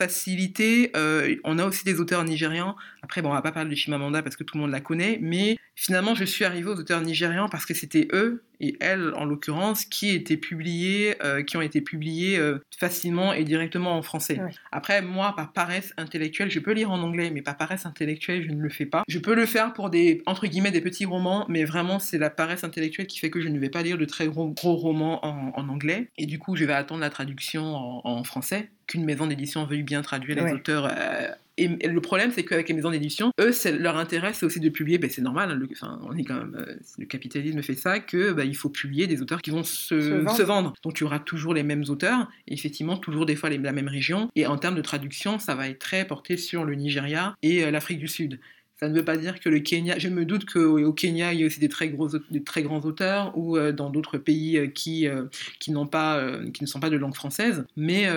[0.07, 2.75] Facilité, euh, on a aussi des auteurs nigérians.
[3.01, 5.17] Après, bon, on va pas parler de Chimamanda parce que tout le monde la connaît,
[5.21, 9.25] mais finalement, je suis arrivée aux auteurs nigérians parce que c'était eux et elles, en
[9.25, 14.39] l'occurrence, qui étaient publiés, euh, qui ont été publiés euh, facilement et directement en français.
[14.71, 18.53] Après, moi, par paresse intellectuelle, je peux lire en anglais, mais par paresse intellectuelle, je
[18.53, 19.03] ne le fais pas.
[19.07, 22.29] Je peux le faire pour des, entre guillemets, des petits romans, mais vraiment, c'est la
[22.29, 25.25] paresse intellectuelle qui fait que je ne vais pas lire de très gros, gros romans
[25.25, 26.09] en, en, anglais.
[26.17, 29.83] Et du coup, je vais attendre la traduction en, en français, qu'une maison d'édition veuille
[29.83, 30.53] bien traduire les Ouais.
[30.53, 31.27] auteurs euh,
[31.57, 34.69] et, et le problème, c'est qu'avec les maisons d'édition, eux, leur intérêt, c'est aussi de
[34.69, 34.97] publier.
[34.97, 37.99] Ben, c'est normal, hein, le, enfin, on est quand même, euh, le capitalisme fait ça,
[37.99, 40.35] que ben, il faut publier des auteurs qui vont se, Se vendre.
[40.35, 40.73] se vendre.
[40.83, 43.87] Donc tu auras toujours les mêmes auteurs, et effectivement toujours des fois les- la même
[43.87, 44.29] région.
[44.35, 47.69] Et en termes de traduction, ça va être très porté sur le Nigeria et euh,
[47.71, 48.39] l'Afrique du Sud.
[48.83, 49.97] Ça ne veut pas dire que le Kenya.
[49.97, 52.81] Je me doute qu'au Kenya, il y a aussi des très, gros, des très grands
[52.81, 55.23] auteurs, ou euh, dans d'autres pays euh, qui, euh,
[55.61, 58.09] qui, n'ont pas, euh, qui ne sont pas de langue française, mais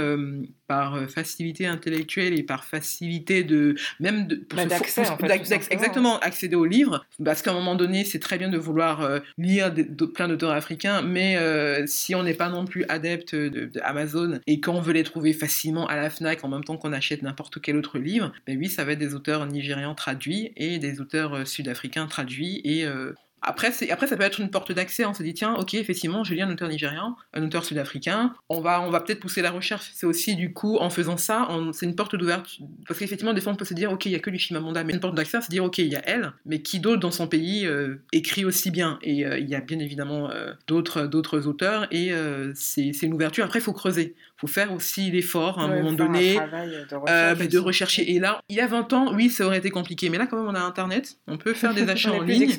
[0.67, 3.77] par facilité intellectuelle et par facilité de.
[4.01, 4.35] même de.
[4.35, 8.19] pour Bah, d'accès, en fait, exactement, accéder aux livres, parce qu'à un moment donné, c'est
[8.19, 9.73] très bien de vouloir lire
[10.15, 11.39] plein d'auteurs africains, mais
[11.87, 15.33] si on n'est pas non plus adepte de, de Amazon et qu'on veut les trouver
[15.33, 18.69] facilement à la Fnac en même temps qu'on achète n'importe quel autre livre, ben oui,
[18.69, 23.12] ça va être des auteurs nigérians traduits et des auteurs euh, sud-africains traduits et euh,
[23.42, 25.05] après, après, ça peut être une porte d'accès.
[25.05, 28.35] On se dit, tiens, ok, effectivement, je lis un auteur nigérian, un auteur sud-africain.
[28.49, 29.90] On va, on va peut-être pousser la recherche.
[29.95, 32.66] C'est aussi, du coup, en faisant ça, c'est une porte d'ouverture.
[32.88, 34.83] Parce qu'effectivement, des fois, on peut se dire, ok, il n'y a que du Chimamanda.
[34.83, 37.12] Mais une porte d'accès, c'est dire, ok, il y a elle, mais qui d'autre dans
[37.12, 38.99] son pays euh, écrit aussi bien?
[39.03, 40.29] Et il y a bien évidemment
[40.66, 41.87] d'autres auteurs.
[41.92, 42.11] Et
[42.55, 43.45] c'est une ouverture.
[43.45, 44.16] Après, il faut creuser.
[44.37, 46.35] Il faut faire aussi l'effort, à un Ouais, moment un donné.
[46.35, 48.12] de Euh, bah, de rechercher.
[48.12, 50.11] Et là, il y a 20 ans, oui, ça aurait été compliqué.
[50.11, 51.16] Mais là, quand même, on a Internet.
[51.27, 52.55] On peut faire des achats en ligne.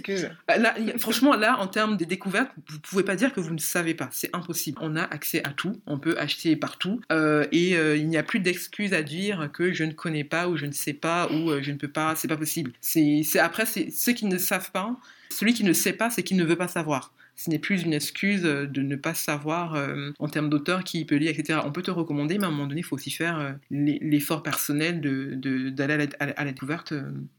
[0.47, 3.59] Bah, Là, franchement, là, en termes des découvertes, vous pouvez pas dire que vous ne
[3.59, 4.09] savez pas.
[4.11, 4.79] C'est impossible.
[4.81, 5.79] On a accès à tout.
[5.85, 6.99] On peut acheter partout.
[7.11, 10.47] Euh, et euh, il n'y a plus d'excuses à dire que je ne connais pas
[10.49, 12.15] ou je ne sais pas ou je ne peux pas.
[12.15, 12.71] C'est pas possible.
[12.81, 14.95] C'est après, c'est ceux qui ne savent pas.
[15.29, 17.13] Celui qui ne sait pas, c'est qu'il ne veut pas savoir.
[17.37, 19.77] Ce n'est plus une excuse de ne pas savoir
[20.19, 21.59] en termes d'auteur qui peut lire, etc.
[21.63, 25.01] On peut te recommander, mais à un moment donné, il faut aussi faire l'effort personnel
[25.01, 26.93] d'aller de, d'aller à, la découverte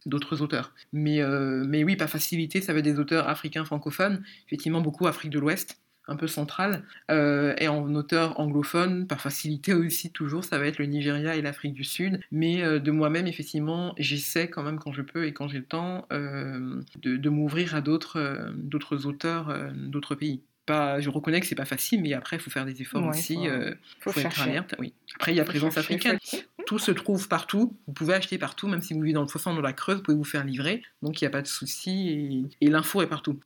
[0.07, 0.73] d'autres auteurs.
[0.93, 1.21] Mais,
[1.67, 5.39] mais oui, pas facilité, ça va être des auteurs africains francophones, effectivement beaucoup Afrique de
[5.39, 6.83] l'Ouest un peu centrale.
[7.11, 11.43] Euh, et en auteur anglophone, par facilité aussi, toujours, ça va être le Nigeria et
[11.43, 12.21] l'Afrique du Sud.
[12.33, 15.65] Mais euh, de moi-même, effectivement, j'essaie quand même, quand je peux et quand j'ai le
[15.65, 20.41] temps, euh, de, m'ouvrir à d'autres d'autres auteurs d'autres pays.
[20.65, 23.35] Pas, je reconnais que c'est pas facile, mais après, il faut faire des efforts aussi.
[23.35, 24.75] Il faut, faut, être alerte.
[24.79, 24.95] Oui.
[25.17, 26.19] Après, il y a présence africaine.
[26.67, 27.77] Tout se trouve partout.
[27.87, 30.03] Vous pouvez acheter partout, même si vous vivez dans le fond, dans la Creuse, vous
[30.03, 30.83] pouvez vous faire livrer.
[31.03, 32.49] Donc, il n'y a pas de souci.
[32.61, 33.39] Et, et l'info est partout.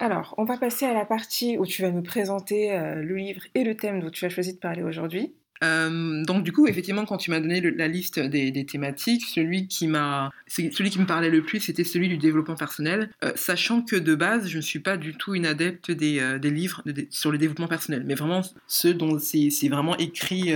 [0.00, 3.42] Alors, on va passer à la partie où tu vas nous présenter euh, le livre
[3.54, 5.34] et le thème dont tu as choisi de parler aujourd'hui.
[5.64, 9.86] Euh, donc du coup, effectivement, quand tu m'as donné la liste des, thématiques, celui qui
[9.86, 13.94] m'a, celui qui me parlait le plus, c'était celui du développement personnel, euh, sachant que
[13.94, 17.68] de base, je ne suis pas du tout une adepte des, livres sur le développement
[17.68, 20.52] personnel, mais vraiment ceux dont c'est vraiment écrit,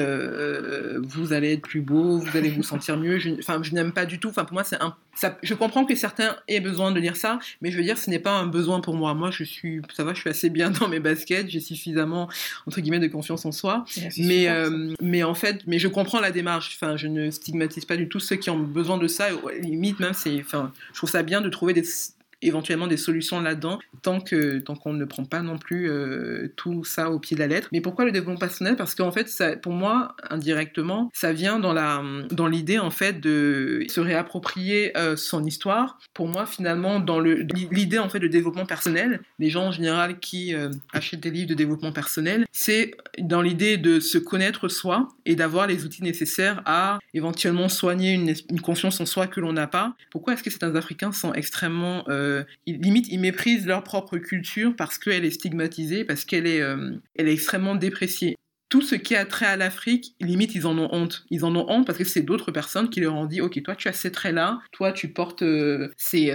[1.05, 3.21] vous allez être plus beau, vous allez vous sentir mieux.
[3.39, 4.31] Enfin, je, n'aime pas du tout.
[4.31, 4.97] Enfin, pour moi, c'est un
[5.43, 8.19] je comprends que certains aient besoin de lire ça, mais je veux dire, ce n'est
[8.19, 9.15] pas un besoin pour moi.
[9.15, 12.29] Moi, je suis, ça va, je suis assez bien dans mes baskets, j'ai suffisamment
[12.67, 13.85] entre guillemets de confiance en soi.
[14.19, 16.79] Mais, euh, mais en fait, mais je comprends la démarche.
[16.81, 19.29] Enfin, je ne stigmatise pas du tout ceux qui ont besoin de ça.
[19.61, 21.85] Limite même, c'est, enfin, je trouve ça bien de trouver des
[22.43, 26.85] éventuellement des solutions là-dedans, tant que tant qu'on ne prend pas non plus euh, tout
[26.85, 27.69] ça au pied de la lettre.
[27.73, 28.77] Mais pourquoi le développement personnel?
[28.77, 33.21] Parce qu'en fait, ça, pour moi, indirectement, ça vient dans la dans l'idée en fait
[33.21, 35.99] de se réapproprier euh, son histoire.
[36.13, 40.19] Pour moi, finalement, dans le l'idée en fait de développement personnel, les gens en général
[40.19, 45.09] qui euh, achètent des livres de développement personnel, c'est dans l'idée de se connaître soi
[45.25, 49.53] et d'avoir les outils nécessaires à éventuellement soigner une, une confiance en soi que l'on
[49.53, 49.95] n'a pas.
[50.11, 55.25] Pourquoi est-ce que certains Africains sont extrêmement euh, ils méprisent leur propre culture parce qu'elle
[55.25, 58.37] est stigmatisée, parce qu'elle est, euh, est extrêmement dépréciée.
[58.69, 61.25] Tout ce qui a trait à l'Afrique, limite, ils en ont honte.
[61.31, 63.77] Ils en ont honte parce que c'est d'autres personnes qui leur ont dit, ok, toi,
[63.77, 66.35] tu as ces traits-là, toi, tu portes, euh, c'est,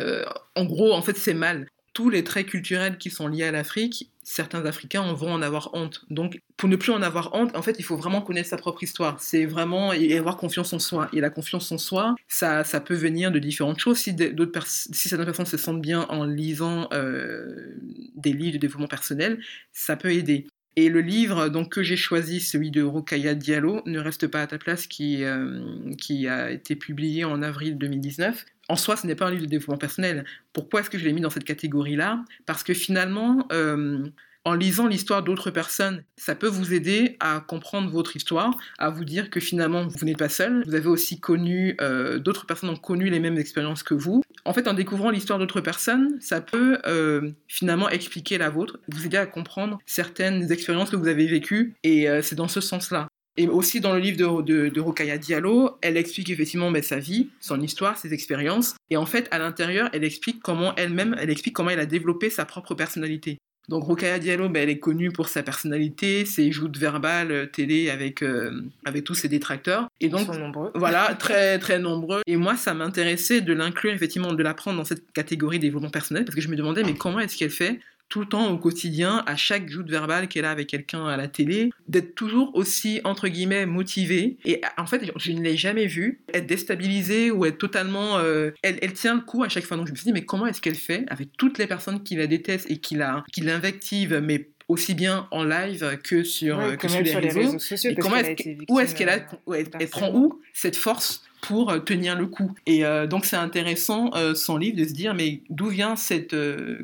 [0.56, 4.12] en gros, en fait, c'est mal tous les traits culturels qui sont liés à l'Afrique,
[4.24, 6.06] certains Africains vont en avoir honte.
[6.10, 8.84] Donc, pour ne plus en avoir honte, en fait, il faut vraiment connaître sa propre
[8.84, 9.20] histoire.
[9.20, 11.10] C'est vraiment et avoir confiance en soi.
[11.14, 13.98] Et la confiance en soi, ça, ça peut venir de différentes choses.
[13.98, 17.76] Si, d'autres si certaines personnes se sentent bien en lisant euh,
[18.16, 19.42] des livres de développement personnel,
[19.74, 20.48] ça peut aider.
[20.78, 24.48] Et le livre donc que j'ai choisi, celui de Rokaya Diallo, Ne reste pas à
[24.48, 25.92] ta place, qui, euh,
[26.30, 28.46] a été publié en avril 2019.
[28.70, 30.24] En soi, ce n'est pas un livre de développement personnel.
[30.54, 32.24] Pourquoi est-ce que je l'ai mis dans cette catégorie-là?
[32.46, 34.08] Parce que finalement, euh,
[34.44, 39.06] en lisant l'histoire d'autres personnes, ça peut vous aider à comprendre votre histoire, à vous
[39.06, 40.64] dire que finalement, vous n'êtes pas seul.
[40.66, 44.24] Vous avez aussi connu, euh, d'autres personnes ont connu les mêmes expériences que vous.
[44.46, 49.06] En fait, en découvrant l'histoire d'autres personnes, ça peut euh, finalement expliquer la vôtre, vous
[49.06, 53.08] aider à comprendre certaines expériences que vous avez vécues, et euh, c'est dans ce sens-là.
[53.38, 57.30] Et aussi dans le livre de, de, Rokaya Diallo, elle explique effectivement mais, sa vie,
[57.40, 58.76] son histoire, ses expériences.
[58.90, 62.30] Et en fait, à l'intérieur, elle explique comment elle-même, elle explique comment elle a développé
[62.30, 63.38] sa propre personnalité.
[63.72, 67.90] Donc Rokaya Diallo, ben, elle est connue pour sa personnalité, ses joutes verbales euh, télé
[67.90, 68.52] avec, euh,
[68.84, 69.88] avec tous ses détracteurs.
[70.02, 70.72] Et donc, Ils sont nombreux.
[70.76, 72.22] Voilà, très très nombreux.
[72.28, 76.26] Et moi, ça m'intéressait de l'inclure, effectivement, de la prendre dans cette catégorie développement personnel,
[76.26, 77.80] parce que je me demandais, mais comment est-ce qu'elle fait
[78.12, 81.30] tout le temps au quotidien, à chaque joute verbale qu'elle a avec quelqu'un à la
[81.30, 84.38] télé, d'être toujours aussi, entre guillemets, motivée.
[84.44, 88.18] Et en fait, je ne l'ai jamais vue être déstabilisée ou être totalement...
[88.18, 89.78] Euh, elle, elle, tient le coup à chaque fois.
[89.78, 92.18] Donc je me suis dit, mais comment est-ce qu'elle fait avec toutes les personnes qui
[92.18, 97.30] la détestent et qui l'invectivent, mais aussi bien en live que sur, que sur, les,
[97.30, 97.60] réseaux?
[97.60, 97.92] sociaux.
[98.00, 99.20] comment est où est-ce qu'elle a,
[99.56, 102.56] elle, prend où cette force pour euh, tenir le coup.
[102.66, 106.36] Et euh, donc c'est intéressant euh, son livre de se dire mais d'où vient cette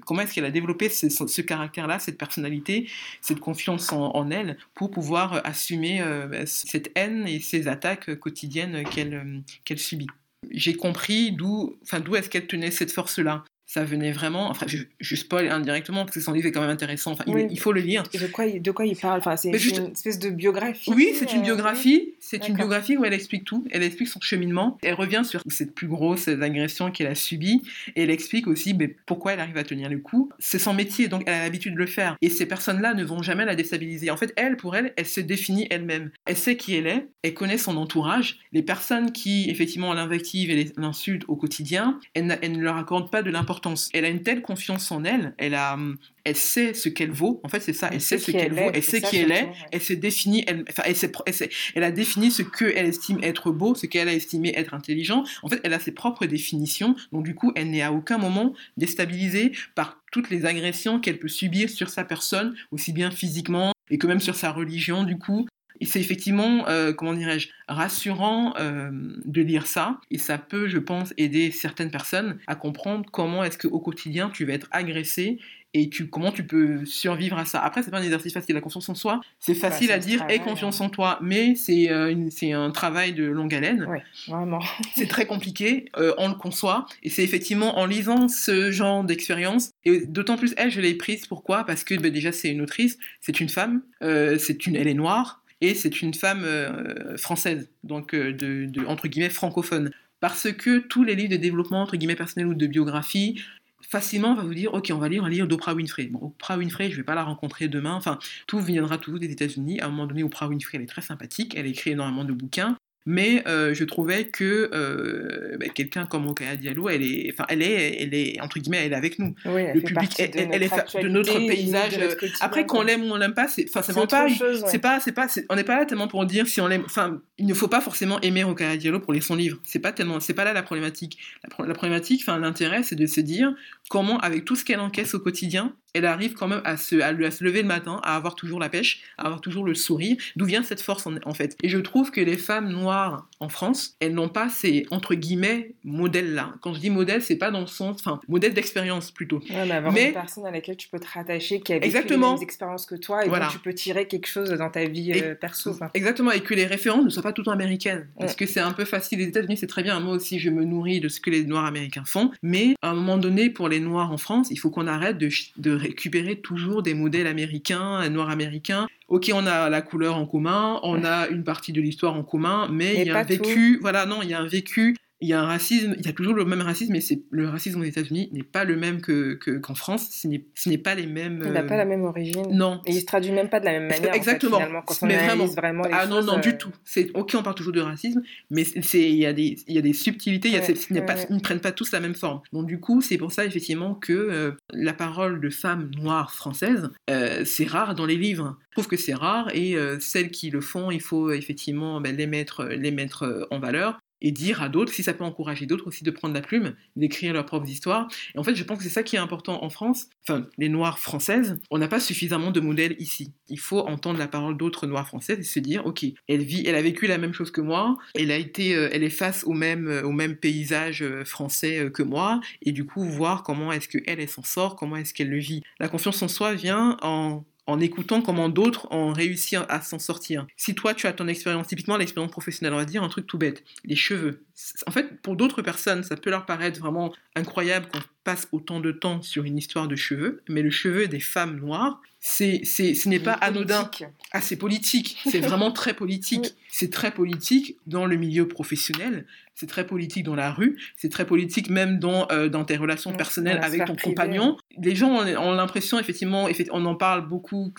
[0.06, 2.90] comment est-ce qu'elle a développé ce, caractère-là, cette personnalité,
[3.22, 6.04] cette confiance en, elle pour pouvoir assumer
[6.46, 10.08] cette haine et ces attaques quotidiennes qu'elle qu'elle subit?
[10.52, 14.50] J'ai compris d'où enfin d'où est-ce qu'elle tenait cette force-là ça venait vraiment.
[14.50, 17.12] Enfin, je, je, spoil indirectement parce que son livre est quand même intéressant.
[17.12, 18.04] Enfin, il, faut le lire.
[18.14, 19.20] Et de quoi, de quoi il parle?
[19.20, 20.90] Enfin, C'est une espèce de biographie.
[20.96, 22.14] Oui, c'est une euh, biographie.
[22.20, 23.66] C'est une biographie où elle explique tout.
[23.72, 24.78] Elle explique son cheminement.
[24.82, 27.62] Elle revient sur cette plus grosse agression qu'elle a subie.
[27.98, 30.30] Et elle explique aussi mais, pourquoi elle arrive à tenir le coup?
[30.40, 32.16] C'est son métier, donc elle a l'habitude de le faire.
[32.22, 34.12] Et ces personnes-là ne vont jamais la déstabiliser.
[34.12, 36.12] En fait, elle, pour elle, elle se définit elle-même.
[36.26, 37.08] Elle sait qui elle est.
[37.22, 38.40] Elle connaît son entourage.
[38.54, 43.22] Les personnes qui, effectivement, l'invectivent et l'insultent au quotidien, elle, elle ne leur accorde pas
[43.24, 43.90] de l'importance importance.
[43.94, 45.78] Elle a une telle confiance en elle, elle a,
[46.24, 47.42] elle sait ce qu'elle vaut.
[47.44, 47.90] En fait, c'est ça.
[47.92, 48.70] Elle, sait ce qu'elle vaut.
[48.72, 49.50] Elle sait qui elle est.
[49.72, 50.44] Elle s'est définie.
[50.48, 54.14] Elle, enfin, elle, elle, elle, a défini ce qu'elle estime être beau, ce qu'elle a
[54.14, 55.24] estimé être intelligent.
[55.42, 56.96] En fait, elle a ses propres définitions.
[57.12, 61.28] Donc, du coup, elle n'est à aucun moment déstabilisée par toutes les agressions qu'elle peut
[61.28, 65.04] subir sur sa personne, aussi bien physiquement et que même sur sa religion.
[65.04, 65.48] Du coup,
[65.80, 68.90] et c'est effectivement, euh, comment dirais-je, rassurant euh,
[69.26, 70.00] de lire ça.
[70.12, 74.46] Et ça peut, je pense, aider certaines personnes à comprendre comment est-ce qu'au quotidien, tu
[74.46, 75.40] vas être agressé
[75.74, 77.60] et tu, comment tu peux survivre à ça.
[77.62, 78.56] Après, c'est pas un exercice facile.
[78.56, 82.16] La confiance en soi, c'est facile à dire, aie confiance en toi, mais c'est euh,
[82.54, 83.86] un travail de longue haleine.
[83.88, 84.62] Oui, vraiment.
[84.96, 90.06] c'est très compliqué, on le conçoit, et c'est effectivement en lisant ce genre d'expérience, et
[90.08, 91.66] d'autant plus elle, je l'ai prise, pourquoi?
[91.66, 95.44] Parce que bah, déjà, c'est une autrice, c'est une femme, c'est une, elle est noire,
[95.62, 99.92] et c'est une femme euh, française, donc euh, de, entre guillemets francophone.
[100.20, 103.42] Parce que tous les livres de développement entre guillemets personnel ou de biographie,
[103.82, 106.08] facilement on va vous dire ok on va lire un livre d'Oprah Winfrey.
[106.08, 109.80] Bon, Oprah Winfrey je vais pas la rencontrer demain, enfin tout viendra toujours des États-Unis.
[109.80, 112.78] À un moment donné Oprah Winfrey elle est très sympathique, elle écrit énormément de bouquins,
[113.10, 117.62] mais euh, je trouvais que euh, bah, quelqu'un comme Okaya Diallo, elle est, enfin, elle
[117.62, 119.34] est, elle est entre guillemets, elle est avec nous.
[119.46, 121.98] le public, elle, elle est de notre paysage.
[122.42, 124.28] Après, qu'on l'aime ou on l'aime pas, c'est, enfin, c'est pas,
[124.68, 126.84] c'est pas, c'est pas, on n'est pas là tellement pour dire si on l'aime.
[126.86, 129.58] Enfin, il ne faut pas forcément aimer Okaya Diallo pour lire son livre.
[129.64, 131.18] C'est pas tellement, c'est pas là la problématique.
[131.44, 133.54] La, problématique, enfin, l'intérêt, c'est de se dire
[133.90, 137.32] comment, avec tout ce qu'elle encaisse au quotidien, elle arrive quand même à se, à,
[137.32, 140.18] se lever le matin, à avoir toujours la pêche, à avoir toujours le sourire.
[140.36, 141.56] D'où vient cette force en, fait?
[141.64, 145.74] Et je trouve que les femmes noires en France, elles n'ont pas ces entre guillemets
[145.84, 146.54] modèles-là.
[146.62, 149.42] Quand je dis modèle, c'est pas dans le sens, enfin modèle d'expérience plutôt.
[149.50, 152.36] mais avoir une personne à laquelle tu peux te rattacher, qui a exactement.
[152.36, 153.50] les expériences que toi, et voilà.
[153.52, 155.76] tu peux tirer quelque chose dans ta vie euh, perso.
[155.94, 158.60] Exactement, et que les références ne soient pas tout le temps américaines, parce que c'est
[158.60, 159.20] un peu facile.
[159.20, 160.00] Les États-Unis, c'est très bien.
[160.00, 162.94] Moi aussi, je me nourris de ce que les Noirs américains font, mais à un
[162.94, 166.84] moment donné, pour les Noirs en France, il faut qu'on arrête de, de récupérer toujours
[166.84, 168.88] des modèles américains, noirs américains.
[169.08, 172.68] Ok, on a la couleur en commun, on a une partie de l'histoire en commun,
[172.72, 175.34] mais il y a un vécu, voilà, non, il y a un vécu il y
[175.34, 177.84] a un racisme, il y a toujours le même racisme, mais c'est le racisme aux
[177.84, 180.10] États-Unis n'est pas le même que qu'en France.
[180.12, 180.28] Ce
[180.70, 181.42] n'est pas les mêmes.
[181.44, 182.46] Il n'a pas la même origine.
[182.52, 182.82] Non.
[182.86, 184.14] Et il se traduit même pas de la même manière.
[184.14, 184.58] Exactement.
[184.58, 186.72] En quand on mais vraiment, vraiment les ah non non du euh, tout.
[186.84, 189.80] C'est ok, on parle toujours de racisme, mais c'est il y a des il y
[189.80, 190.50] a des subtilités.
[190.50, 192.42] Il y a, pas, ils ne prennent pas tous la même forme.
[192.54, 196.90] Donc du coup, c'est pour ça effectivement que euh, la parole de femmes noires françaises,
[197.10, 198.58] euh, c'est rare dans les livres.
[198.70, 202.28] Je trouve que c'est rare et celles qui le font, il faut effectivement ben, les
[202.28, 206.04] mettre les mettre en valeur et dire à d'autres, si ça peut encourager d'autres aussi
[206.04, 208.08] de prendre la plume, d'écrire leurs propres histoires.
[208.36, 210.70] Et en fait, je pense que c'est ça qui est important en France, enfin, les
[210.70, 213.34] Noirs françaises, on n'a pas suffisamment de modèles ici.
[213.50, 216.76] Il faut entendre la parole d'autres Noirs françaises et se dire, ok, elle vit, elle
[216.76, 219.54] a vécu la même chose que moi, elle a été, euh, elle est face au
[219.54, 223.88] même, euh, au même paysage euh, français que moi, et du coup, voir comment est-ce
[223.88, 225.64] qu'elle, elle s'en sort, comment est-ce qu'elle le vit.
[225.80, 230.48] La confiance en soi vient en en écoutant comment d'autres ont réussi à s'en sortir.
[230.56, 233.38] Si toi, tu as ton expérience, typiquement l'expérience professionnelle, on va dire un truc tout
[233.38, 234.46] bête, les cheveux.
[234.88, 238.92] En fait, pour d'autres personnes, ça peut leur paraître vraiment incroyable qu'on passe autant de
[238.92, 243.08] temps sur une histoire de cheveux, mais le cheveu des femmes noires, c'est, c'est, ce
[243.08, 243.90] n'est pas anodin.
[244.34, 245.18] Ah, c'est politique.
[245.30, 246.56] C'est vraiment très politique.
[246.70, 249.26] C'est très politique dans le milieu professionnel.
[249.56, 250.78] C'est très politique dans la rue.
[250.98, 254.58] C'est très politique même dans, euh, dans tes relations personnelles avec ton compagnon.
[254.78, 257.74] Les gens ont, l'impression, effectivement, on en parle beaucoup,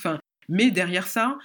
[0.49, 1.37] mais derrière ça,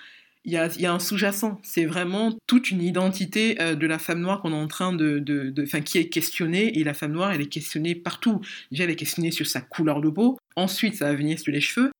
[0.45, 1.59] il y a, un sous-jacent.
[1.61, 5.19] C'est vraiment toute une identité euh, de la femme noire qu'on est en train de,
[5.19, 6.79] de, qui est questionnée.
[6.79, 8.39] Et la femme noire, elle est questionnée partout.
[8.71, 10.37] Déjà, elle est questionnée sur sa couleur de peau.
[10.55, 11.91] Ensuite, ça va venir sur les cheveux.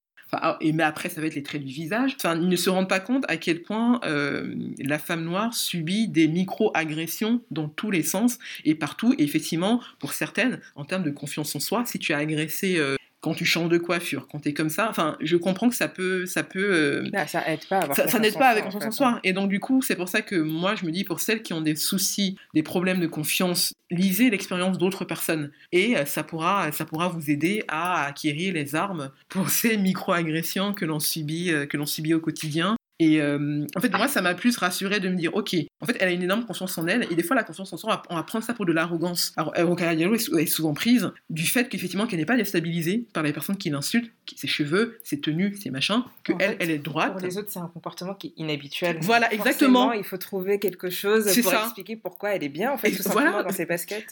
[0.42, 2.16] Ah, et mais après, ça va être les traits du visage.
[2.16, 6.08] Enfin, ils ne se rendent pas compte à quel point euh, la femme noire subit
[6.08, 9.14] des micro-agressions dans tous les sens et partout.
[9.18, 12.96] Et effectivement, pour certaines, en termes de confiance en soi, si tu as agressé euh,
[13.24, 14.90] quand tu changes de coiffure, quand tu es comme ça.
[14.90, 16.26] Enfin, je comprends que ça peut.
[16.26, 19.20] Ça, peut, euh, bah, ça aide pas à Ça, n'aide pas avec confiance en soi.
[19.24, 21.54] Et donc, du coup, c'est pour ça que moi, je me dis, pour celles qui
[21.54, 25.52] ont des soucis, des problèmes de confiance, lisez l'expérience d'autres personnes.
[25.72, 30.74] Et euh, ça pourra, ça pourra vous aider à acquérir les armes pour ces micro-agressions
[30.74, 34.22] que l'on subit, euh, que l'on subit au quotidien et euh, en fait, moi, ça
[34.22, 36.88] m'a plus rassuré de me dire, ok, en fait, elle a une énorme confiance en
[36.88, 39.34] elle, et des fois, la confiance en soi, on va prendre ça pour de l'arrogance.
[39.36, 43.34] Alors, Rokhaya Diallo est souvent prise du fait qu'effectivement, qu'elle n'est pas déstabilisée par les
[43.34, 47.14] personnes qui l'insultent, ses cheveux, ses tenues, ses machins, que elle, elle est droite.
[47.14, 48.98] Pour les autres, c'est un comportement qui est inhabituel.
[49.02, 49.92] Voilà, exactement.
[49.94, 53.44] il faut trouver quelque chose pour expliquer pourquoi elle est bien, en fait, tout simplement
[53.44, 54.08] dans ses baskets.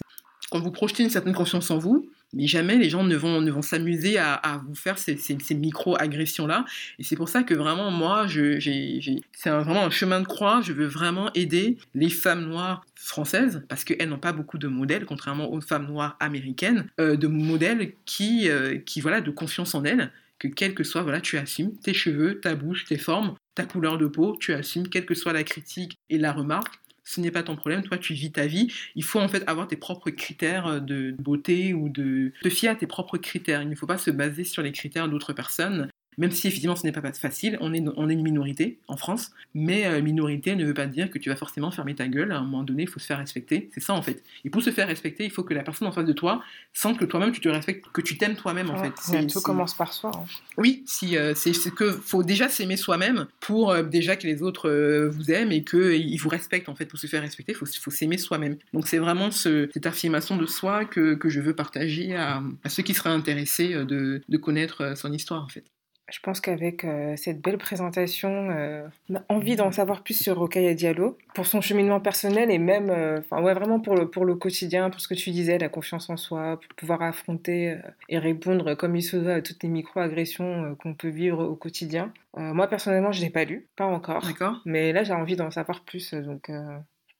[0.52, 3.52] Quand vous projetez une certaine confiance en vous, mais jamais les gens ne vont, ne
[3.52, 5.18] vont s'amuser à, vous faire ces,
[5.56, 6.66] micro-agressions-là.
[7.00, 10.62] Et c'est pour ça que vraiment, moi, c'est vraiment un chemin de croix.
[10.62, 15.06] Je veux vraiment aider les femmes noires françaises, parce qu'elles n'ont pas beaucoup de modèles,
[15.06, 19.84] contrairement aux femmes noires américaines, euh, de modèles qui, euh, qui, voilà, de confiance en
[19.84, 23.64] elles, que quel que soit, voilà, tu assumes tes cheveux, ta bouche, tes formes, ta
[23.64, 27.32] couleur de peau, tu assumes, quelle que soit la critique et la remarque, ce n'est
[27.32, 28.72] pas ton problème, toi tu vis ta vie.
[28.96, 32.70] Il faut en fait avoir tes propres critères euh, de beauté ou de te fier
[32.70, 33.62] à tes propres critères.
[33.62, 36.86] Il ne faut pas se baser sur les critères d'autres personnes même si effectivement ce
[36.86, 40.66] n'est pas facile, on est, on est une minorité en France, mais euh, minorité ne
[40.66, 42.32] veut pas dire que tu vas forcément fermer ta gueule.
[42.32, 43.70] À un moment donné, il faut se faire respecter.
[43.74, 44.24] C'est ça en fait.
[44.44, 46.44] Et pour se faire respecter, il faut que la personne en face de toi
[46.74, 49.28] sente que toi-même tu te respectes, que tu t'aimes toi-même en fait.
[49.28, 50.12] tout commence par soi.
[50.14, 50.26] Hein.
[50.58, 54.44] Oui, si, euh, c'est ce que faut déjà s'aimer soi-même pour euh, déjà que les
[54.44, 54.70] autres
[55.08, 56.86] vous aiment et qu'ils vous respectent en fait.
[56.86, 58.58] Pour se faire respecter, il faut, faut s'aimer soi-même.
[58.74, 62.84] Donc c'est vraiment cette affirmation de soi que, que je veux partager à, à, ceux
[62.84, 65.64] qui seraient intéressés de, de connaître son histoire en fait.
[66.10, 70.38] Je pense qu'avec euh, cette belle présentation, euh, on a envie d'en savoir plus sur
[70.38, 74.26] Rokaya Diallo, pour son cheminement personnel et même, euh, enfin ouais, vraiment pour le, pour
[74.26, 77.78] le quotidien, pour ce que tu disais, la confiance en soi, pour pouvoir affronter
[78.10, 82.12] et répondre comme il se doit à toutes les micro-agressions qu'on peut vivre au quotidien.
[82.36, 84.26] moi personnellement, je l'ai pas lu, pas encore.
[84.26, 84.62] D'accord.
[84.66, 86.52] Mais là, j'ai envie d'en savoir plus, donc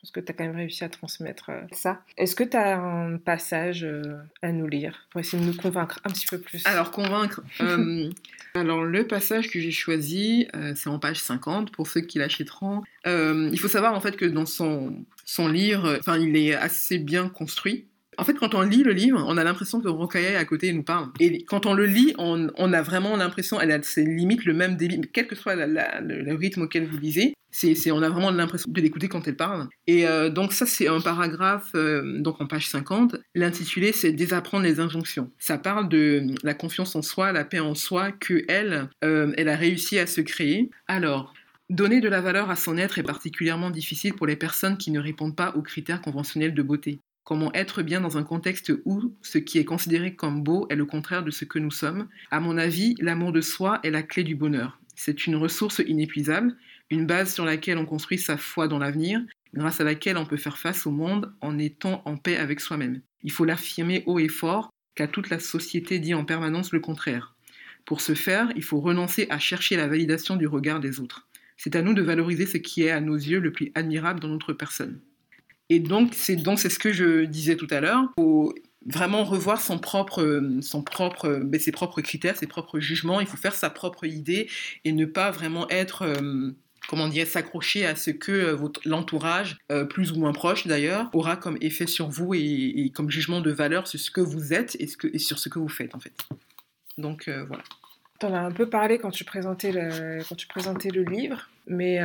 [0.02, 2.02] pense que tu as quand même réussi à transmettre euh, ça.
[2.18, 5.08] Est-ce que tu as un passage euh, à nous lire?
[5.12, 7.42] Pour essayer de nous convaincre un petit peu plus Alors, convaincre.
[7.62, 8.10] Euh,
[8.56, 12.82] alors, le passage que j'ai choisi, c'est en page 50 pour ceux qui l'achèteront.
[13.06, 17.30] il faut savoir en fait que dans son, son livre, enfin, il est assez bien
[17.30, 17.86] construit.
[18.18, 20.84] En fait, quand on lit le livre, on a l'impression que Rokaya à côté nous
[20.84, 21.10] parle.
[21.20, 24.76] Et quand on le lit, on, a vraiment l'impression, elle a c'est limite le même
[24.76, 27.34] débit, quel que soit le, rythme auquel vous lisez.
[27.52, 29.68] C'est, on a vraiment l'impression de l'écouter quand elle parle.
[29.88, 33.18] Et euh, donc ça, c'est un paragraphe, euh, donc en page 50.
[33.36, 35.32] L'intitulé, c'est Désapprendre les injonctions.
[35.38, 39.50] Ça parle de la confiance en soi, la paix en soi, que elle, euh, elle
[39.50, 40.70] a réussi à se créer.
[40.88, 41.34] Alors,
[41.72, 45.00] Donner de la valeur à son être est particulièrement difficile pour les personnes qui ne
[45.00, 47.00] répondent pas aux critères conventionnels de beauté.
[47.24, 50.84] Comment être bien dans un contexte où ce qui est considéré comme beau est le
[50.84, 52.10] contraire de ce que nous sommes?
[52.30, 54.82] À mon avis, l'amour de soi est la clé du bonheur.
[54.98, 56.58] C'est une ressource inépuisable,
[56.92, 59.22] une base sur laquelle on construit sa foi dans l'avenir,
[59.54, 63.02] grâce à laquelle on peut faire face au monde en étant en paix avec soi-même.
[63.24, 67.36] Il faut l'affirmer haut et fort, car toute la société dit en permanence le contraire.
[67.86, 71.28] Pour ce faire, il faut renoncer à chercher la validation du regard des autres.
[71.58, 74.28] C'est à nous de valoriser ce qui est à nos yeux le plus admirable dans
[74.28, 75.00] notre personne.
[75.70, 78.04] Et donc, c'est donc c'est ce que je disais tout à l'heure.
[78.18, 78.54] Faut
[78.86, 83.22] vraiment revoir son propre, son propre, ben, ses propres critères, ses propres jugements.
[83.22, 84.50] Il faut faire sa propre idée
[84.84, 86.52] et ne pas vraiment être euh,
[86.88, 91.10] comment dire, s'accrocher à ce que euh, votre, l'entourage, euh, plus ou moins proche d'ailleurs,
[91.14, 94.76] aura comme effet sur vous et, comme jugement de valeur sur ce que vous êtes
[94.80, 96.14] et, ce que, et sur ce que vous faites en fait.
[96.98, 97.64] Donc voilà.
[98.20, 101.50] Tu en as un peu parlé quand tu présentais le, quand tu présentais le livre,
[101.68, 102.00] mais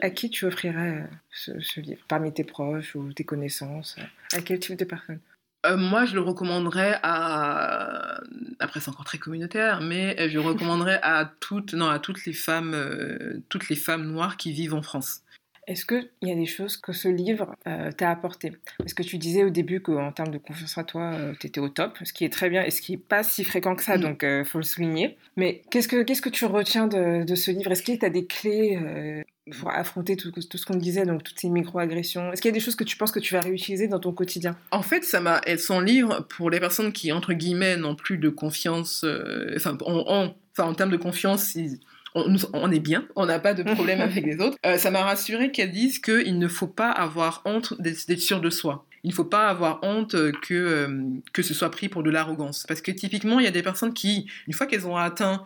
[0.00, 1.06] à qui tu offrirais
[1.48, 2.02] euh, ce, livre?
[2.08, 3.96] Parmi tes proches ou tes connaissances?
[4.32, 5.20] À quel type de personne
[5.64, 8.20] euh, moi, je le recommanderais à.
[8.58, 12.32] Après, c'est encore très communautaire, mais je le recommanderais à toutes, non, à toutes les
[12.32, 15.24] femmes, euh, toutes les femmes noires qui vivent en France.
[15.66, 19.16] Est-ce qu'il y a des choses que ce livre euh, t'a apporté Parce que tu
[19.16, 22.12] disais au début qu'en termes de confiance en toi, euh, tu étais au top, ce
[22.12, 24.00] qui est très bien et ce qui n'est pas si fréquent que ça, mm.
[24.00, 25.16] donc il euh, faut le souligner.
[25.36, 27.72] Mais qu'est-ce que, qu'est-ce que tu retiens de, de ce livre?
[27.72, 29.24] Est-ce qu'il y a des clés
[29.60, 32.54] pour affronter tout, tout ce qu'on disait, donc toutes ces micro-agressions Est-ce qu'il y a
[32.54, 34.56] des choses que tu penses que tu vas réutiliser dans ton quotidien?
[34.70, 38.30] En fait, ça m'a, son livre, pour les personnes qui, entre guillemets, n'ont plus de
[38.30, 39.04] confiance,
[39.54, 41.56] enfin, en, enfin, en termes de confiance,
[42.14, 44.56] on, est bien, on n'a pas de problème avec les autres.
[44.64, 48.50] Euh, ça m'a rassuré qu'elle dise qu'il ne faut pas avoir honte d'être sûr de
[48.50, 48.86] soi.
[49.02, 52.64] Il ne faut pas avoir honte que, euh, que ce soit pris pour de l'arrogance.
[52.66, 55.44] Parce que typiquement, il y a des personnes qui, une fois qu'elles ont atteint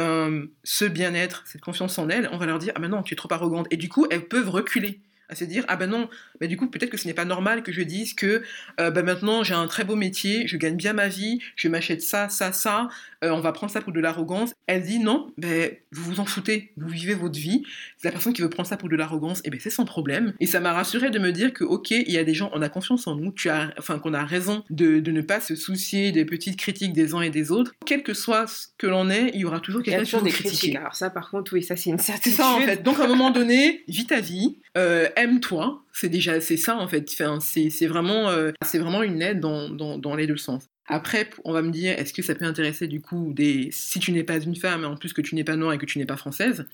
[0.00, 3.14] euh, ce bien-être, cette confiance en elles, on va leur dire Ah ben non, tu
[3.14, 3.66] es trop arrogante.
[3.70, 6.08] Et du coup, elles peuvent reculer à se dire ah ben non
[6.40, 8.42] mais du coup peut-être que ce n'est pas normal que je dise que
[8.80, 12.02] euh, ben maintenant j'ai un très beau métier je gagne bien ma vie je m'achète
[12.02, 12.88] ça ça ça
[13.22, 14.54] euh, on va prendre ça pour de l'arrogance.
[14.66, 17.62] Elle dit non ben vous vous en foutez vous vivez votre vie.
[17.98, 19.84] C'est la personne qui veut prendre ça pour de l'arrogance et eh ben c'est son
[19.84, 20.32] problème.
[20.40, 22.62] Et ça m'a rassuré de me dire que ok il y a des gens on
[22.62, 25.54] a confiance en nous tu as enfin qu'on a raison de, de, ne pas se
[25.54, 27.74] soucier des petites critiques des uns et des autres.
[27.84, 30.76] Quel que soit ce que l'on est il y aura toujours quelqu'un qui va critiquer
[30.76, 32.82] alors ça par contre oui ça c'est une certitude ça en fait.
[32.82, 36.88] Donc à un moment donné vis ta vie euh, aime-toi, c'est déjà c'est ça en
[36.88, 37.08] fait.
[37.40, 40.64] c'est vraiment euh, c'est vraiment une aide dans, dans, les deux sens.
[40.86, 44.12] Après, on va me dire, est-ce que ça peut intéresser du coup des si tu
[44.12, 45.98] n'es pas une femme, et en plus que tu n'es pas noire et que tu
[45.98, 46.66] n'es pas française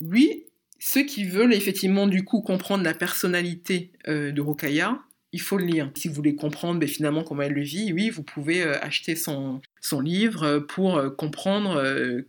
[0.00, 0.44] Oui,
[0.78, 4.98] ceux qui veulent effectivement du coup comprendre la personnalité euh, de Rokaya,
[5.32, 5.90] il faut le lire.
[5.94, 9.16] Si vous voulez comprendre ben, finalement comment elle le vit, oui, vous pouvez euh, acheter
[9.16, 11.82] son, son livre pour comprendre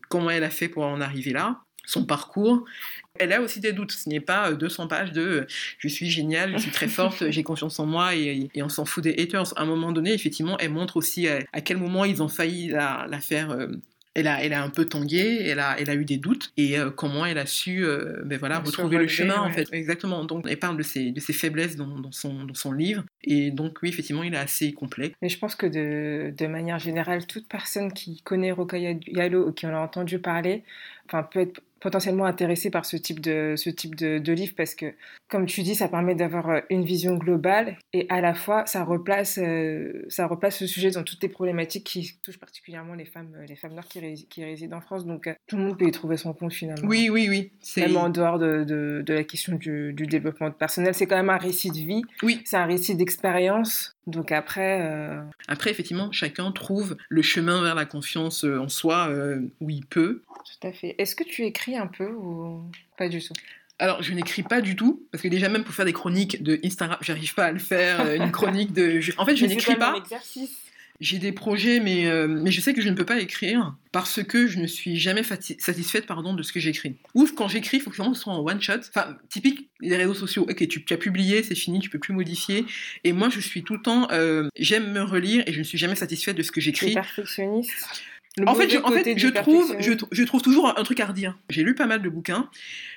[0.09, 2.63] comment elle a fait pour en arriver là, son parcours.
[3.19, 3.91] Elle a aussi des doutes.
[3.91, 5.45] Ce n'est pas 200 pages de
[5.77, 9.03] je suis géniale, je suis très forte, j'ai confiance en moi et, on s'en fout
[9.03, 9.57] des haters.
[9.57, 13.05] À un moment donné, effectivement, elle montre aussi à, quel moment ils ont failli la,
[13.09, 13.55] la faire
[14.15, 16.77] elle a, elle a un peu tangué, elle a, elle a eu des doutes et
[16.77, 19.67] euh, comment elle a su euh, ben voilà, retrouver le chemin en fait.
[19.71, 20.23] Exactement.
[20.23, 23.51] Donc elle parle de ses, de ses faiblesses dans, dans, son, dans son livre et
[23.51, 25.13] donc oui effectivement il est assez complet.
[25.21, 29.51] Mais je pense que de, de manière générale toute personne qui connaît Rokhaya Diallo ou
[29.51, 30.63] qui en a entendu parler,
[31.07, 34.73] enfin peut être potentiellement intéressé par ce type de, ce type de, de livre parce
[34.73, 34.93] que,
[35.27, 38.85] comme tu dis, ça permet d'avoir euh, une vision globale et à la fois, ça
[38.85, 43.35] replace, euh, ça replace ce sujet dans toutes les problématiques qui touchent particulièrement les femmes,
[43.49, 45.05] les femmes noires qui, qui résident en France.
[45.05, 46.87] Donc, euh, tout le monde peut y trouver son compte finalement.
[46.87, 47.51] Oui, oui, oui.
[47.75, 50.93] Même en dehors de, de, de la question du, du, développement personnel.
[50.93, 52.03] C'est quand même un récit de vie.
[52.21, 52.41] Oui.
[52.45, 53.93] C'est un récit d'expérience.
[54.07, 54.81] Donc après...
[55.47, 59.09] Après, effectivement, chacun trouve le chemin vers la confiance en soi
[59.61, 60.21] où il peut.
[60.27, 60.95] Tout à fait.
[60.97, 62.63] Est-ce que tu écris un peu ou
[62.97, 63.33] pas du tout?
[63.79, 66.59] Alors, je n'écris pas du tout, parce que déjà, même pour faire des chroniques de
[66.63, 68.01] Instagram, j'arrive pas à le faire.
[68.01, 69.01] Euh, une chronique de.
[69.17, 69.95] En fait, je n'écris pas.
[71.03, 74.23] J'ai des projets, mais, euh, mais je sais que je ne peux pas écrire parce
[74.23, 76.95] que je ne suis jamais satisfaite pardon, de ce que j'écris.
[77.13, 78.79] Ou quand j'écris, il faut que ce soit en one shot.
[78.87, 80.47] Enfin, typique des réseaux sociaux.
[80.49, 82.65] Ok, tu, as publié, c'est fini, tu peux plus modifier.
[83.03, 84.07] Et moi, je suis tout le temps.
[84.11, 86.93] Euh, j'aime me relire et je ne suis jamais satisfaite de ce que j'écris.
[86.93, 88.03] perfectionniste
[88.47, 91.37] en fait, je, en fait je, trouve, je, je, trouve toujours un truc à redire.
[91.49, 92.49] J'ai lu pas mal de bouquins,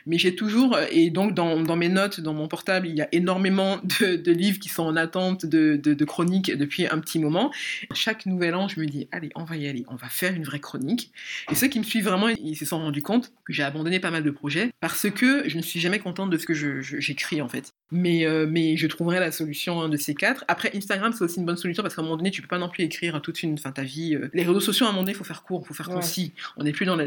[0.07, 3.09] mais j'ai toujours, et donc dans, dans, mes notes, dans mon portable, il y a
[3.13, 7.19] énormément de, de livres qui sont en attente de, de, de, chroniques depuis un petit
[7.19, 7.53] moment.
[7.93, 10.45] Chaque nouvel an, je me dis, allez, on va y aller, on va faire une
[10.45, 11.13] vraie chronique.
[11.51, 14.11] Et ceux qui me suivent vraiment, ils se sont rendus compte que j'ai abandonné pas
[14.11, 17.49] mal de projets parce que je ne suis jamais contente de ce que j'écris en
[17.49, 17.75] fait.
[17.93, 20.45] Mais, euh, mais je trouverai la solution un de ces quatre.
[20.49, 22.59] Après, Instagram, c'est aussi une bonne solution parce qu'à un moment donné, tu peux pas
[22.59, 24.17] non plus écrire toute une, fin, ta vie.
[24.17, 24.29] Euh.
[24.35, 26.33] Les réseaux sociaux, à un moment donné, il faut faire court, il faut faire concis.
[26.57, 26.99] On n'est plus, dans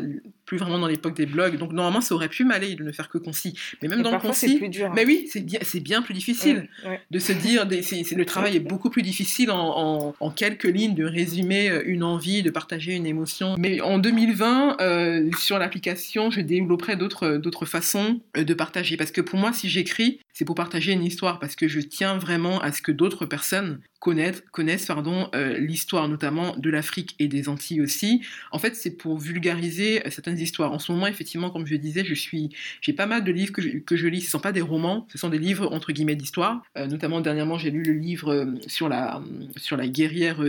[0.46, 1.58] plus vraiment dans l'époque des blogs.
[1.58, 3.56] Donc, normalement, ça aurait pu m'aller de ne faire que concis.
[3.82, 4.58] Mais même dans le concis.
[4.58, 4.94] Plus dur, hein.
[4.96, 6.70] Mais oui, c'est bien, c'est bien plus difficile
[7.12, 7.66] de se dire.
[7.66, 7.82] Des,
[8.16, 12.42] le travail est beaucoup plus difficile en, en, quelques lignes de résumer euh, une envie,
[12.42, 13.56] de partager une émotion.
[13.58, 14.78] Mais en 2020,
[15.38, 18.96] sur l'application, je développerai d'autres, d'autres façons de partager.
[18.96, 22.18] Parce que pour moi, si j'écris, c'est pour partager une histoire parce que je tiens
[22.18, 27.28] vraiment à ce que d'autres personnes connaissent, connaissent pardon, euh, l'histoire notamment de l'Afrique et
[27.28, 28.22] des Antilles aussi.
[28.54, 30.72] En fait, c'est pour vulgariser euh, certaines histoires.
[30.72, 33.62] En ce moment, effectivement, comme je disais, je suis, j'ai pas mal de livres que
[33.62, 34.22] je, que je lis.
[34.22, 36.62] Ce ne sont pas des romans, ce sont des livres entre guillemets d'histoire.
[36.78, 39.22] Euh, notamment dernièrement, j'ai lu le livre sur la
[39.58, 40.42] sur la guerrière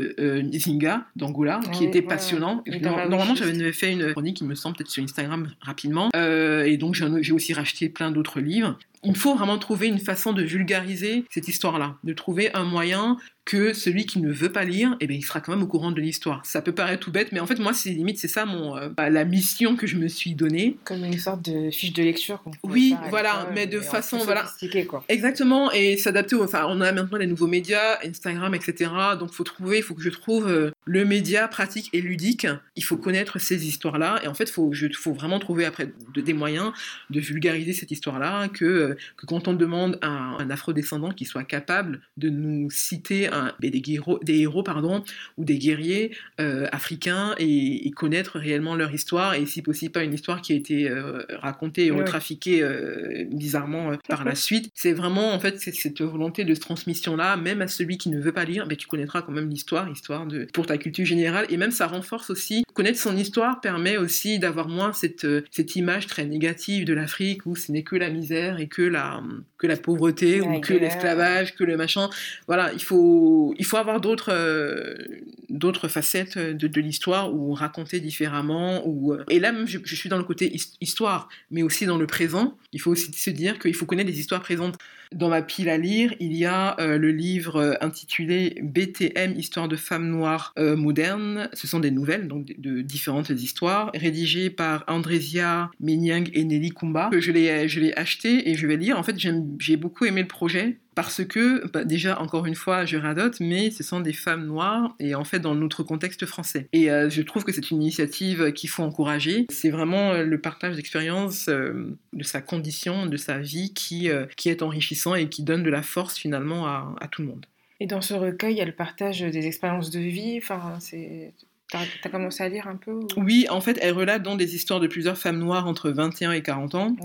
[0.54, 2.62] Zinga d'Angola, qui était passionnant.
[2.80, 6.10] Normalement, j'avais fait une chronique, il me semble, peut-être sur Instagram rapidement.
[6.14, 10.42] et donc, j'ai aussi racheté plein d'autres livres il faut vraiment trouver une façon de
[10.42, 13.16] vulgariser cette histoire-là, de trouver un moyen
[13.50, 15.90] que celui qui ne veut pas lire, eh bien, il sera quand même au courant
[15.90, 16.40] de l'histoire.
[16.46, 18.90] Ça peut paraître tout bête, mais en fait, moi, c'est limite, c'est ça mon, euh,
[18.90, 20.76] bah, la mission que je me suis donnée.
[20.84, 22.44] Comme une sorte de fiche de lecture.
[22.62, 24.48] Oui, voilà, mais de façon, voilà.
[24.88, 25.04] Quoi.
[25.08, 26.36] Exactement, et s'adapter.
[26.36, 28.88] Enfin, on a maintenant les nouveaux médias, Instagram, etc.
[29.18, 32.46] Donc, faut trouver, il faut que je trouve euh, le média pratique et ludique.
[32.76, 36.34] Il faut connaître ces histoires-là, et en fait, faut, je, faut vraiment trouver après des
[36.34, 36.70] moyens
[37.10, 41.24] de vulgariser cette histoire-là, que, euh, que quand on demande à un, un afrodescendant qui
[41.24, 43.28] soit capable de nous citer
[43.60, 45.02] des, héros, des héros pardon,
[45.36, 50.14] ou des guerriers euh, africains et, connaître réellement leur histoire et si possible pas une
[50.14, 54.70] histoire qui a été euh, racontée et retrafiquée euh, bizarrement par la suite.
[54.74, 58.32] C'est vraiment en fait cette volonté de transmission là, même à celui qui ne veut
[58.32, 61.56] pas lire, mais tu connaîtras quand même l'histoire, histoire de pour ta culture générale et
[61.56, 66.24] même ça renforce aussi connaître son histoire permet aussi d'avoir moins cette cette image très
[66.24, 69.22] négative de l'Afrique où ce n'est que la misère et que la
[69.58, 72.08] que la pauvreté ou que l'esclavage, que le machin.
[72.46, 78.82] Voilà, il faut il faut avoir d'autres euh, facettes de, l'histoire ou raconter différemment.
[78.86, 82.56] Euh, et là, je, suis dans le côté histoire, mais aussi dans le présent.
[82.72, 84.76] Il faut aussi se dire qu'il faut connaître des histoires présentes.
[85.12, 89.76] Dans ma pile à lire, il y a euh, le livre intitulé BTM, Histoire de
[89.76, 91.48] femmes noires modernes.
[91.52, 97.10] Ce sont des nouvelles, donc de, différentes histoires, rédigées par Andrésia Menyang et Nelly Kumba.
[97.12, 98.98] Je l'ai acheté et je vais lire.
[98.98, 99.16] En fait,
[99.58, 103.70] j'ai beaucoup aimé le projet parce que, bah, déjà, encore une fois, je radote, mais
[103.70, 106.68] ce sont des femmes noires et en fait dans notre contexte français.
[106.72, 109.46] Et euh, je trouve que c'est une initiative qu'il faut encourager.
[109.50, 114.48] C'est vraiment euh, le partage d'expériences euh, de sa condition, de sa vie qui, qui
[114.48, 117.46] est enrichissant et qui donne de la force finalement à, à, tout le monde.
[117.78, 120.38] Et dans ce recueil, il y a le partage des expériences de vie.
[120.38, 121.32] Enfin, c'est
[121.70, 123.06] T'as as commencé à lire un peu ou...
[123.16, 126.42] Oui, en fait, elle relate dans des histoires de plusieurs femmes noires entre 21 et
[126.42, 126.96] 40 ans,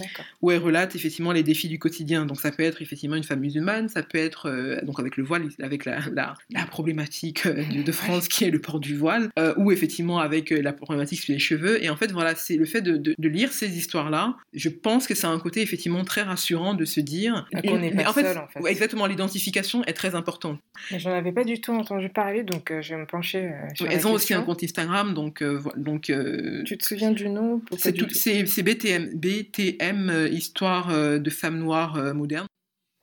[0.42, 2.26] où elle relate effectivement les défis du quotidien.
[2.26, 5.24] Donc ça peut être effectivement une femme musulmane, ça peut être euh, donc avec le
[5.24, 8.96] voile, avec la, la, la problématique euh, de, de, France qui est le port du
[8.96, 11.84] voile, euh, ou effectivement avec la problématique sur les cheveux.
[11.84, 14.36] Et en fait, voilà, c'est le fait de, de, de lire ces histoires-là.
[14.54, 17.48] Je pense que c'est un côté effectivement très rassurant de se dire.
[17.54, 18.60] Ah, qu'on n'est pas en fait, seul, en fait.
[18.70, 20.60] exactement, l'identification est très importante.
[20.98, 23.94] J'en avais pas du tout entendu parler, donc euh, je vais me pencher sur la
[23.94, 26.10] Elles ont aussi un compte Instagram, donc euh, donc.
[26.10, 32.14] euh, Tu te souviens du nom c'est BTM, BTM euh, histoire euh, de femmes noires
[32.14, 32.48] modernes.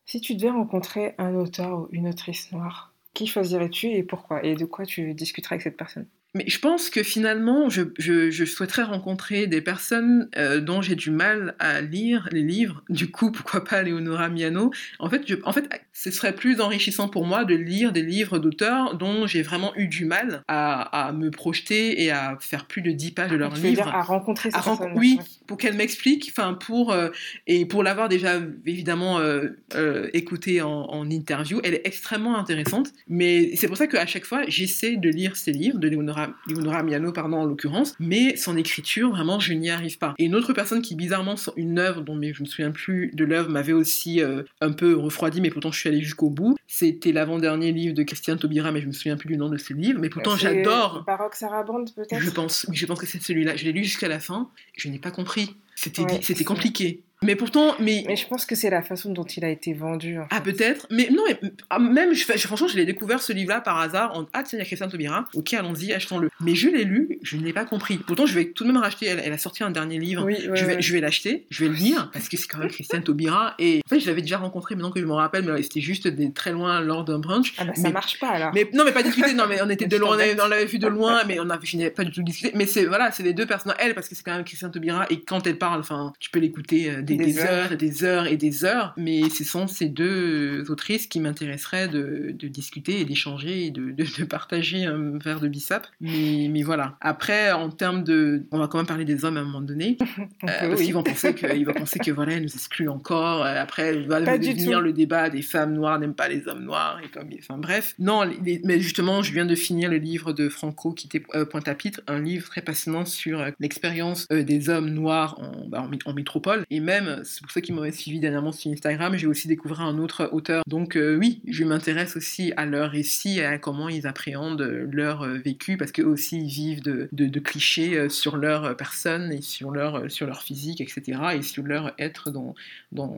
[0.07, 4.44] Si tu devais rencontrer un auteur ou une autrice noire, qui choisirais-tu et pourquoi?
[4.44, 6.07] Et de quoi tu discuterais avec cette personne?
[6.34, 10.94] Mais je pense que finalement, je, je, je souhaiterais rencontrer des personnes euh, dont j'ai
[10.94, 12.82] du mal à lire les livres.
[12.88, 14.70] Du coup, pourquoi pas Leonora Miano?
[14.98, 18.38] En fait, je, en fait, ce serait plus enrichissant pour moi de lire des livres
[18.38, 22.80] d'auteurs dont j'ai vraiment eu du mal à, à me projeter et à faire plus
[22.80, 23.84] de 10 pages de Tu veux livres.
[23.84, 27.10] dire à rencontrer cette à renco- oui, pour qu'elle m'explique, enfin pour euh,
[27.46, 32.88] et pour l'avoir déjà évidemment euh, euh, écouté en, en interview, elle est extrêmement intéressante.
[33.06, 36.82] Mais c'est pour ça qu'à chaque fois j'essaie de lire ses livres de Leonora, Leonora
[36.82, 40.14] Miano pardon en l'occurrence, mais son écriture vraiment je n'y arrive pas.
[40.18, 43.24] Et une autre personne qui bizarrement une œuvre dont mais je me souviens plus de
[43.24, 46.56] l'œuvre m'avait aussi euh, un peu refroidi, mais pourtant je suis allée jusqu'au bout.
[46.66, 49.72] C'était l'avant-dernier livre de Christiane Taubira, mais je me souviens plus du nom de ce
[49.72, 50.00] livre.
[50.00, 51.04] Mais pourtant j'adore.
[51.06, 52.20] Baroque Sarabande peut-être?
[52.20, 53.56] Je pense, je pense que c'est celui-là.
[53.56, 54.50] Je l'ai lu jusqu'à la fin.
[54.76, 55.56] Je n'ai pas compris.
[55.74, 57.02] C'était Ouais, c'était compliqué.
[57.22, 60.18] Mais pourtant, mais, Mais je pense que c'est la façon dont il a été vendu.
[60.18, 60.86] en ah peut-être.
[60.90, 61.38] Mais non, mais
[61.70, 64.16] ah, même je, franchement, je l'ai découvert ce livre-là par hasard.
[64.16, 65.26] En, ah tiens, il y a Christiane Taubira.
[65.34, 66.30] Ok, allons-y, achetons-le.
[66.40, 67.98] Mais je l'ai lu, je ne l'ai pas compris.
[67.98, 69.06] Pourtant, je vais tout de même racheter.
[69.06, 70.24] Elle, elle a sorti un dernier livre.
[70.24, 70.82] Oui, ouais, je vais, ouais.
[70.82, 73.54] je vais l'acheter, je vais le lire parce que c'est quand même Christiane Taubira.
[73.58, 76.08] Et en fait, je l'avais déjà rencontré maintenant que je me rappelle, mais c'était juste
[76.08, 77.54] des, très loin lors d'un brunch.
[77.58, 78.52] Ah bah ça marche pas alors.
[78.54, 79.34] Mais non, mais pas discuter.
[79.34, 81.76] Non, mais on était de loin, on l'avait vu de loin, mais on avait, je
[81.76, 82.52] n'avais pas du tout discuté.
[82.56, 83.74] Mais c'est voilà, c'est les deux personnes.
[83.78, 86.40] Elle, parce que c'est quand même Christiane Taubira, et quand elle parle, enfin, tu peux
[86.40, 87.50] l'écouter euh, des, Des des heures.
[87.52, 88.94] heures et des heures et des heures.
[88.96, 93.90] Mais ce sont ces deux autrices qui m'intéresseraient de, de discuter et d'échanger et de,
[93.92, 95.86] de, de partager un verre de bissap.
[96.00, 96.96] Mais, mais voilà.
[97.00, 99.96] Après, en termes de, on va quand même parler des hommes à un moment donné.
[100.42, 100.84] On Euh, parce oui.
[100.86, 103.44] qu'ils vont penser que, ils vont penser que voilà, elle nous exclut encore.
[103.44, 107.00] Euh, Après, il va devenir le débat des femmes noires n'aiment pas les hommes noirs
[107.04, 107.94] et comme, enfin bref.
[107.98, 111.44] Non, les- mais justement, je viens de finir le livre de Franco qui était euh,
[111.44, 116.10] Pointe-à-Pitre, un livre très passionnant sur euh, l'expérience euh, des hommes noirs en, bah, en,
[116.10, 116.64] en métropole.
[116.70, 119.98] Et même, c'est pour ça qu'ils m'avaient suivi dernièrement sur Instagram, j'ai aussi découvert un
[119.98, 120.62] autre auteur.
[120.66, 125.22] Donc euh, oui, je m'intéresse aussi à leur récit et à comment ils appréhendent leur
[125.22, 128.74] euh, vécu parce qu'eux aussi ils vivent de, de, de clichés euh, sur leur euh,
[128.74, 131.20] personne et sur leur, euh, sur leur physique, etc.
[131.34, 132.55] et sur leur être dans,
[132.92, 133.14] dans,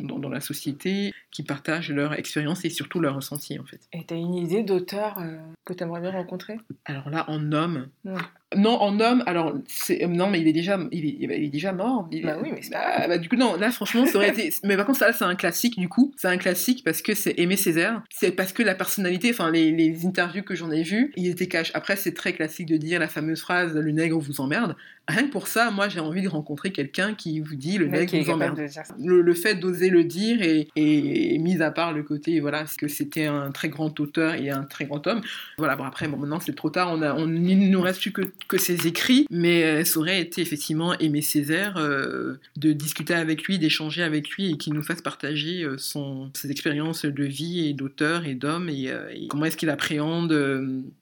[0.00, 3.80] dans, dans la société, qui partagent leur expérience et surtout leur ressenti en fait.
[3.92, 6.58] Et t'as une idée d'auteur euh, que t'aimerais bien rencontrer?
[6.84, 7.88] Alors là, en homme.
[8.04, 8.14] Ouais.
[8.56, 9.54] Non, en homme, alors,
[9.90, 12.08] euh, non, mais il est déjà, il est, il est déjà mort.
[12.10, 14.16] Il est- Bah oui, mais c'est pas Ah, bah, du coup, non, là, franchement, ça
[14.16, 14.50] aurait été.
[14.64, 16.14] Mais par contre, ça, là, c'est un classique, du coup.
[16.16, 18.02] C'est un classique parce que c'est Aimé Césaire.
[18.08, 21.46] C'est parce que la personnalité, enfin, les, les interviews que j'en ai vues, il était
[21.46, 21.70] cash.
[21.74, 24.76] Après, c'est très classique de dire la fameuse phrase le nègre vous emmerde.
[25.08, 28.10] Rien que pour ça, moi, j'ai envie de rencontrer quelqu'un qui vous dit le mec
[28.10, 28.60] qui vous emmerde.
[28.98, 32.66] le, le fait d'oser le dire et, et, et mis à part le côté voilà
[32.66, 35.22] c'est que c'était un très grand auteur et un très grand homme.
[35.56, 38.00] Voilà bon après bon maintenant c'est trop tard on a on il ne nous reste
[38.00, 42.72] plus que, que ses écrits mais euh, ça aurait été effectivement Aimé Césaire euh, de
[42.72, 47.04] discuter avec lui d'échanger avec lui et qu'il nous fasse partager euh, son ses expériences
[47.04, 50.32] de vie et d'auteur et d'homme et, et comment est-ce qu'il appréhende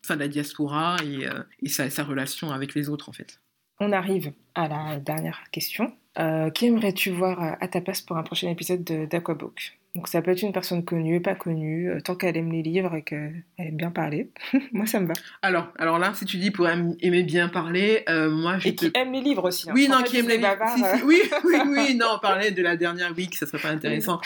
[0.04, 1.26] enfin la diaspora et,
[1.62, 3.40] et sa, sa relation avec les autres en fait
[3.80, 5.92] On arrive à la dernière question.
[6.18, 10.08] Euh, qui aimerais-tu voir euh, à ta place pour un prochain épisode de- d'Aquabook Donc
[10.08, 13.02] ça peut être une personne connue, pas connue, euh, tant qu'elle aime les livres et
[13.02, 14.30] qu'elle aime bien parler.
[14.72, 15.14] Moi ça me va.
[15.42, 18.74] alors alors là si tu dis pour aim- aimer bien parler euh, moi je Et
[18.74, 19.68] qui te- aime les livres aussi.
[19.68, 19.72] hein.
[19.74, 20.42] Oui, non, qui aime les si,
[20.76, 20.96] si, euh.
[21.04, 24.20] Oui, oui, oui, non, parler de la dernière week, ça serait pas intéressant.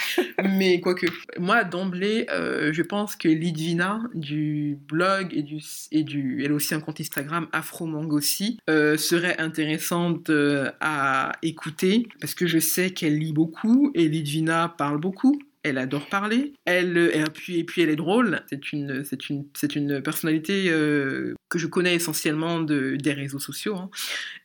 [0.58, 1.06] Mais quoique,
[1.38, 5.58] moi, d'emblée, euh, je pense que Lidvina, du blog et du,
[5.92, 10.30] et du, elle a aussi un compte Instagram, Afro Mangossi, serait intéressante
[10.80, 15.38] à écouter parce que je sais qu'elle lit beaucoup et Lidvina parle beaucoup.
[15.62, 16.54] Elle adore parler.
[16.64, 18.42] Elle, euh, et puis, et puis elle est drôle.
[18.48, 23.38] C'est une, c'est une, c'est une personnalité euh, que je connais essentiellement de, des réseaux
[23.38, 23.90] sociaux, hein,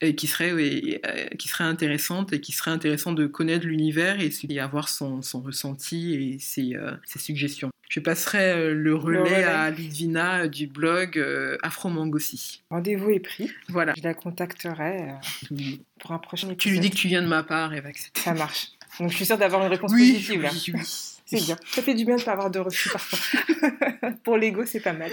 [0.02, 4.20] et qui serait, et, euh, qui serait intéressante et qui serait intéressant de connaître l'univers
[4.20, 7.70] et, et avoir son, son ressenti et ses, euh, ses suggestions.
[7.90, 9.44] Je passerai le relais, relais.
[9.44, 11.24] à Lidvina du blog
[11.62, 12.64] Afro Mangossi.
[12.72, 13.52] Rendez-vous est pris.
[13.70, 13.94] Voilà.
[13.96, 15.12] Je la contacterai
[16.00, 16.58] pour un prochain épisode.
[16.58, 18.22] Tu lui dis que tu viens de ma part et va accepter.
[18.22, 18.72] Ça marche.
[19.00, 20.50] Donc je suis sûre d'avoir une réponse Oui, positive là.
[20.52, 20.82] oui, oui.
[21.28, 21.58] C'est bien.
[21.66, 23.40] Ça fait du bien de ne pas avoir de refus parfois.
[24.24, 25.10] pour l'ego, c'est pas mal.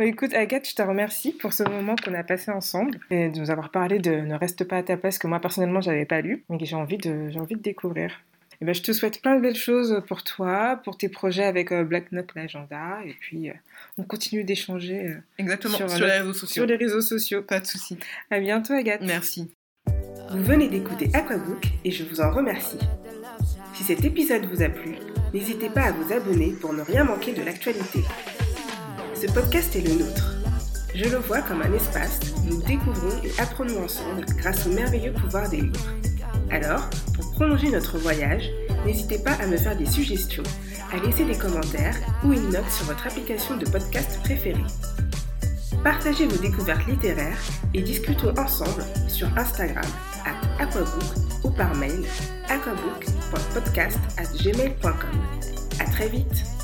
[0.00, 3.50] écoute, Agathe, je te remercie pour ce moment qu'on a passé ensemble et de nous
[3.52, 6.44] avoir parlé de Ne reste pas à ta place que moi personnellement j'avais pas lu
[6.48, 8.20] mais que j'ai envie de, j'ai envie de découvrir.
[8.62, 11.72] Et ben, je te souhaite plein de belles choses pour toi, pour tes projets avec
[11.72, 13.00] euh, Black Note l'agenda.
[13.04, 13.54] Et puis, euh,
[13.98, 15.08] on continue d'échanger.
[15.08, 16.62] Euh, Exactement, sur, les réseaux sociaux.
[16.62, 17.42] Sur les réseaux sociaux.
[17.42, 17.98] Pas de souci.
[18.30, 19.02] À bientôt, Agathe.
[19.02, 19.52] Merci.
[20.32, 22.78] Vous venez d'écouter Aquabook et je vous en remercie.
[23.74, 24.96] Si cet épisode vous a plu,
[25.34, 28.00] n'hésitez pas à vous abonner pour ne rien manquer de l'actualité.
[29.14, 30.36] Ce podcast est le nôtre.
[30.94, 35.12] Je le vois comme un espace où nous découvrons et apprenons ensemble grâce au merveilleux
[35.12, 35.92] pouvoir des livres.
[36.50, 38.48] Alors, pour prolonger notre voyage,
[38.86, 40.42] n'hésitez pas à me faire des suggestions,
[40.92, 44.64] à laisser des commentaires ou une note sur votre application de podcast préférée.
[45.82, 47.40] Partagez vos découvertes littéraires
[47.74, 49.84] et discutons ensemble sur Instagram
[50.24, 51.02] at aquabook
[51.42, 52.04] ou par mail
[52.48, 55.20] aquabook.podcast@gmail.com.
[55.80, 56.61] À très vite.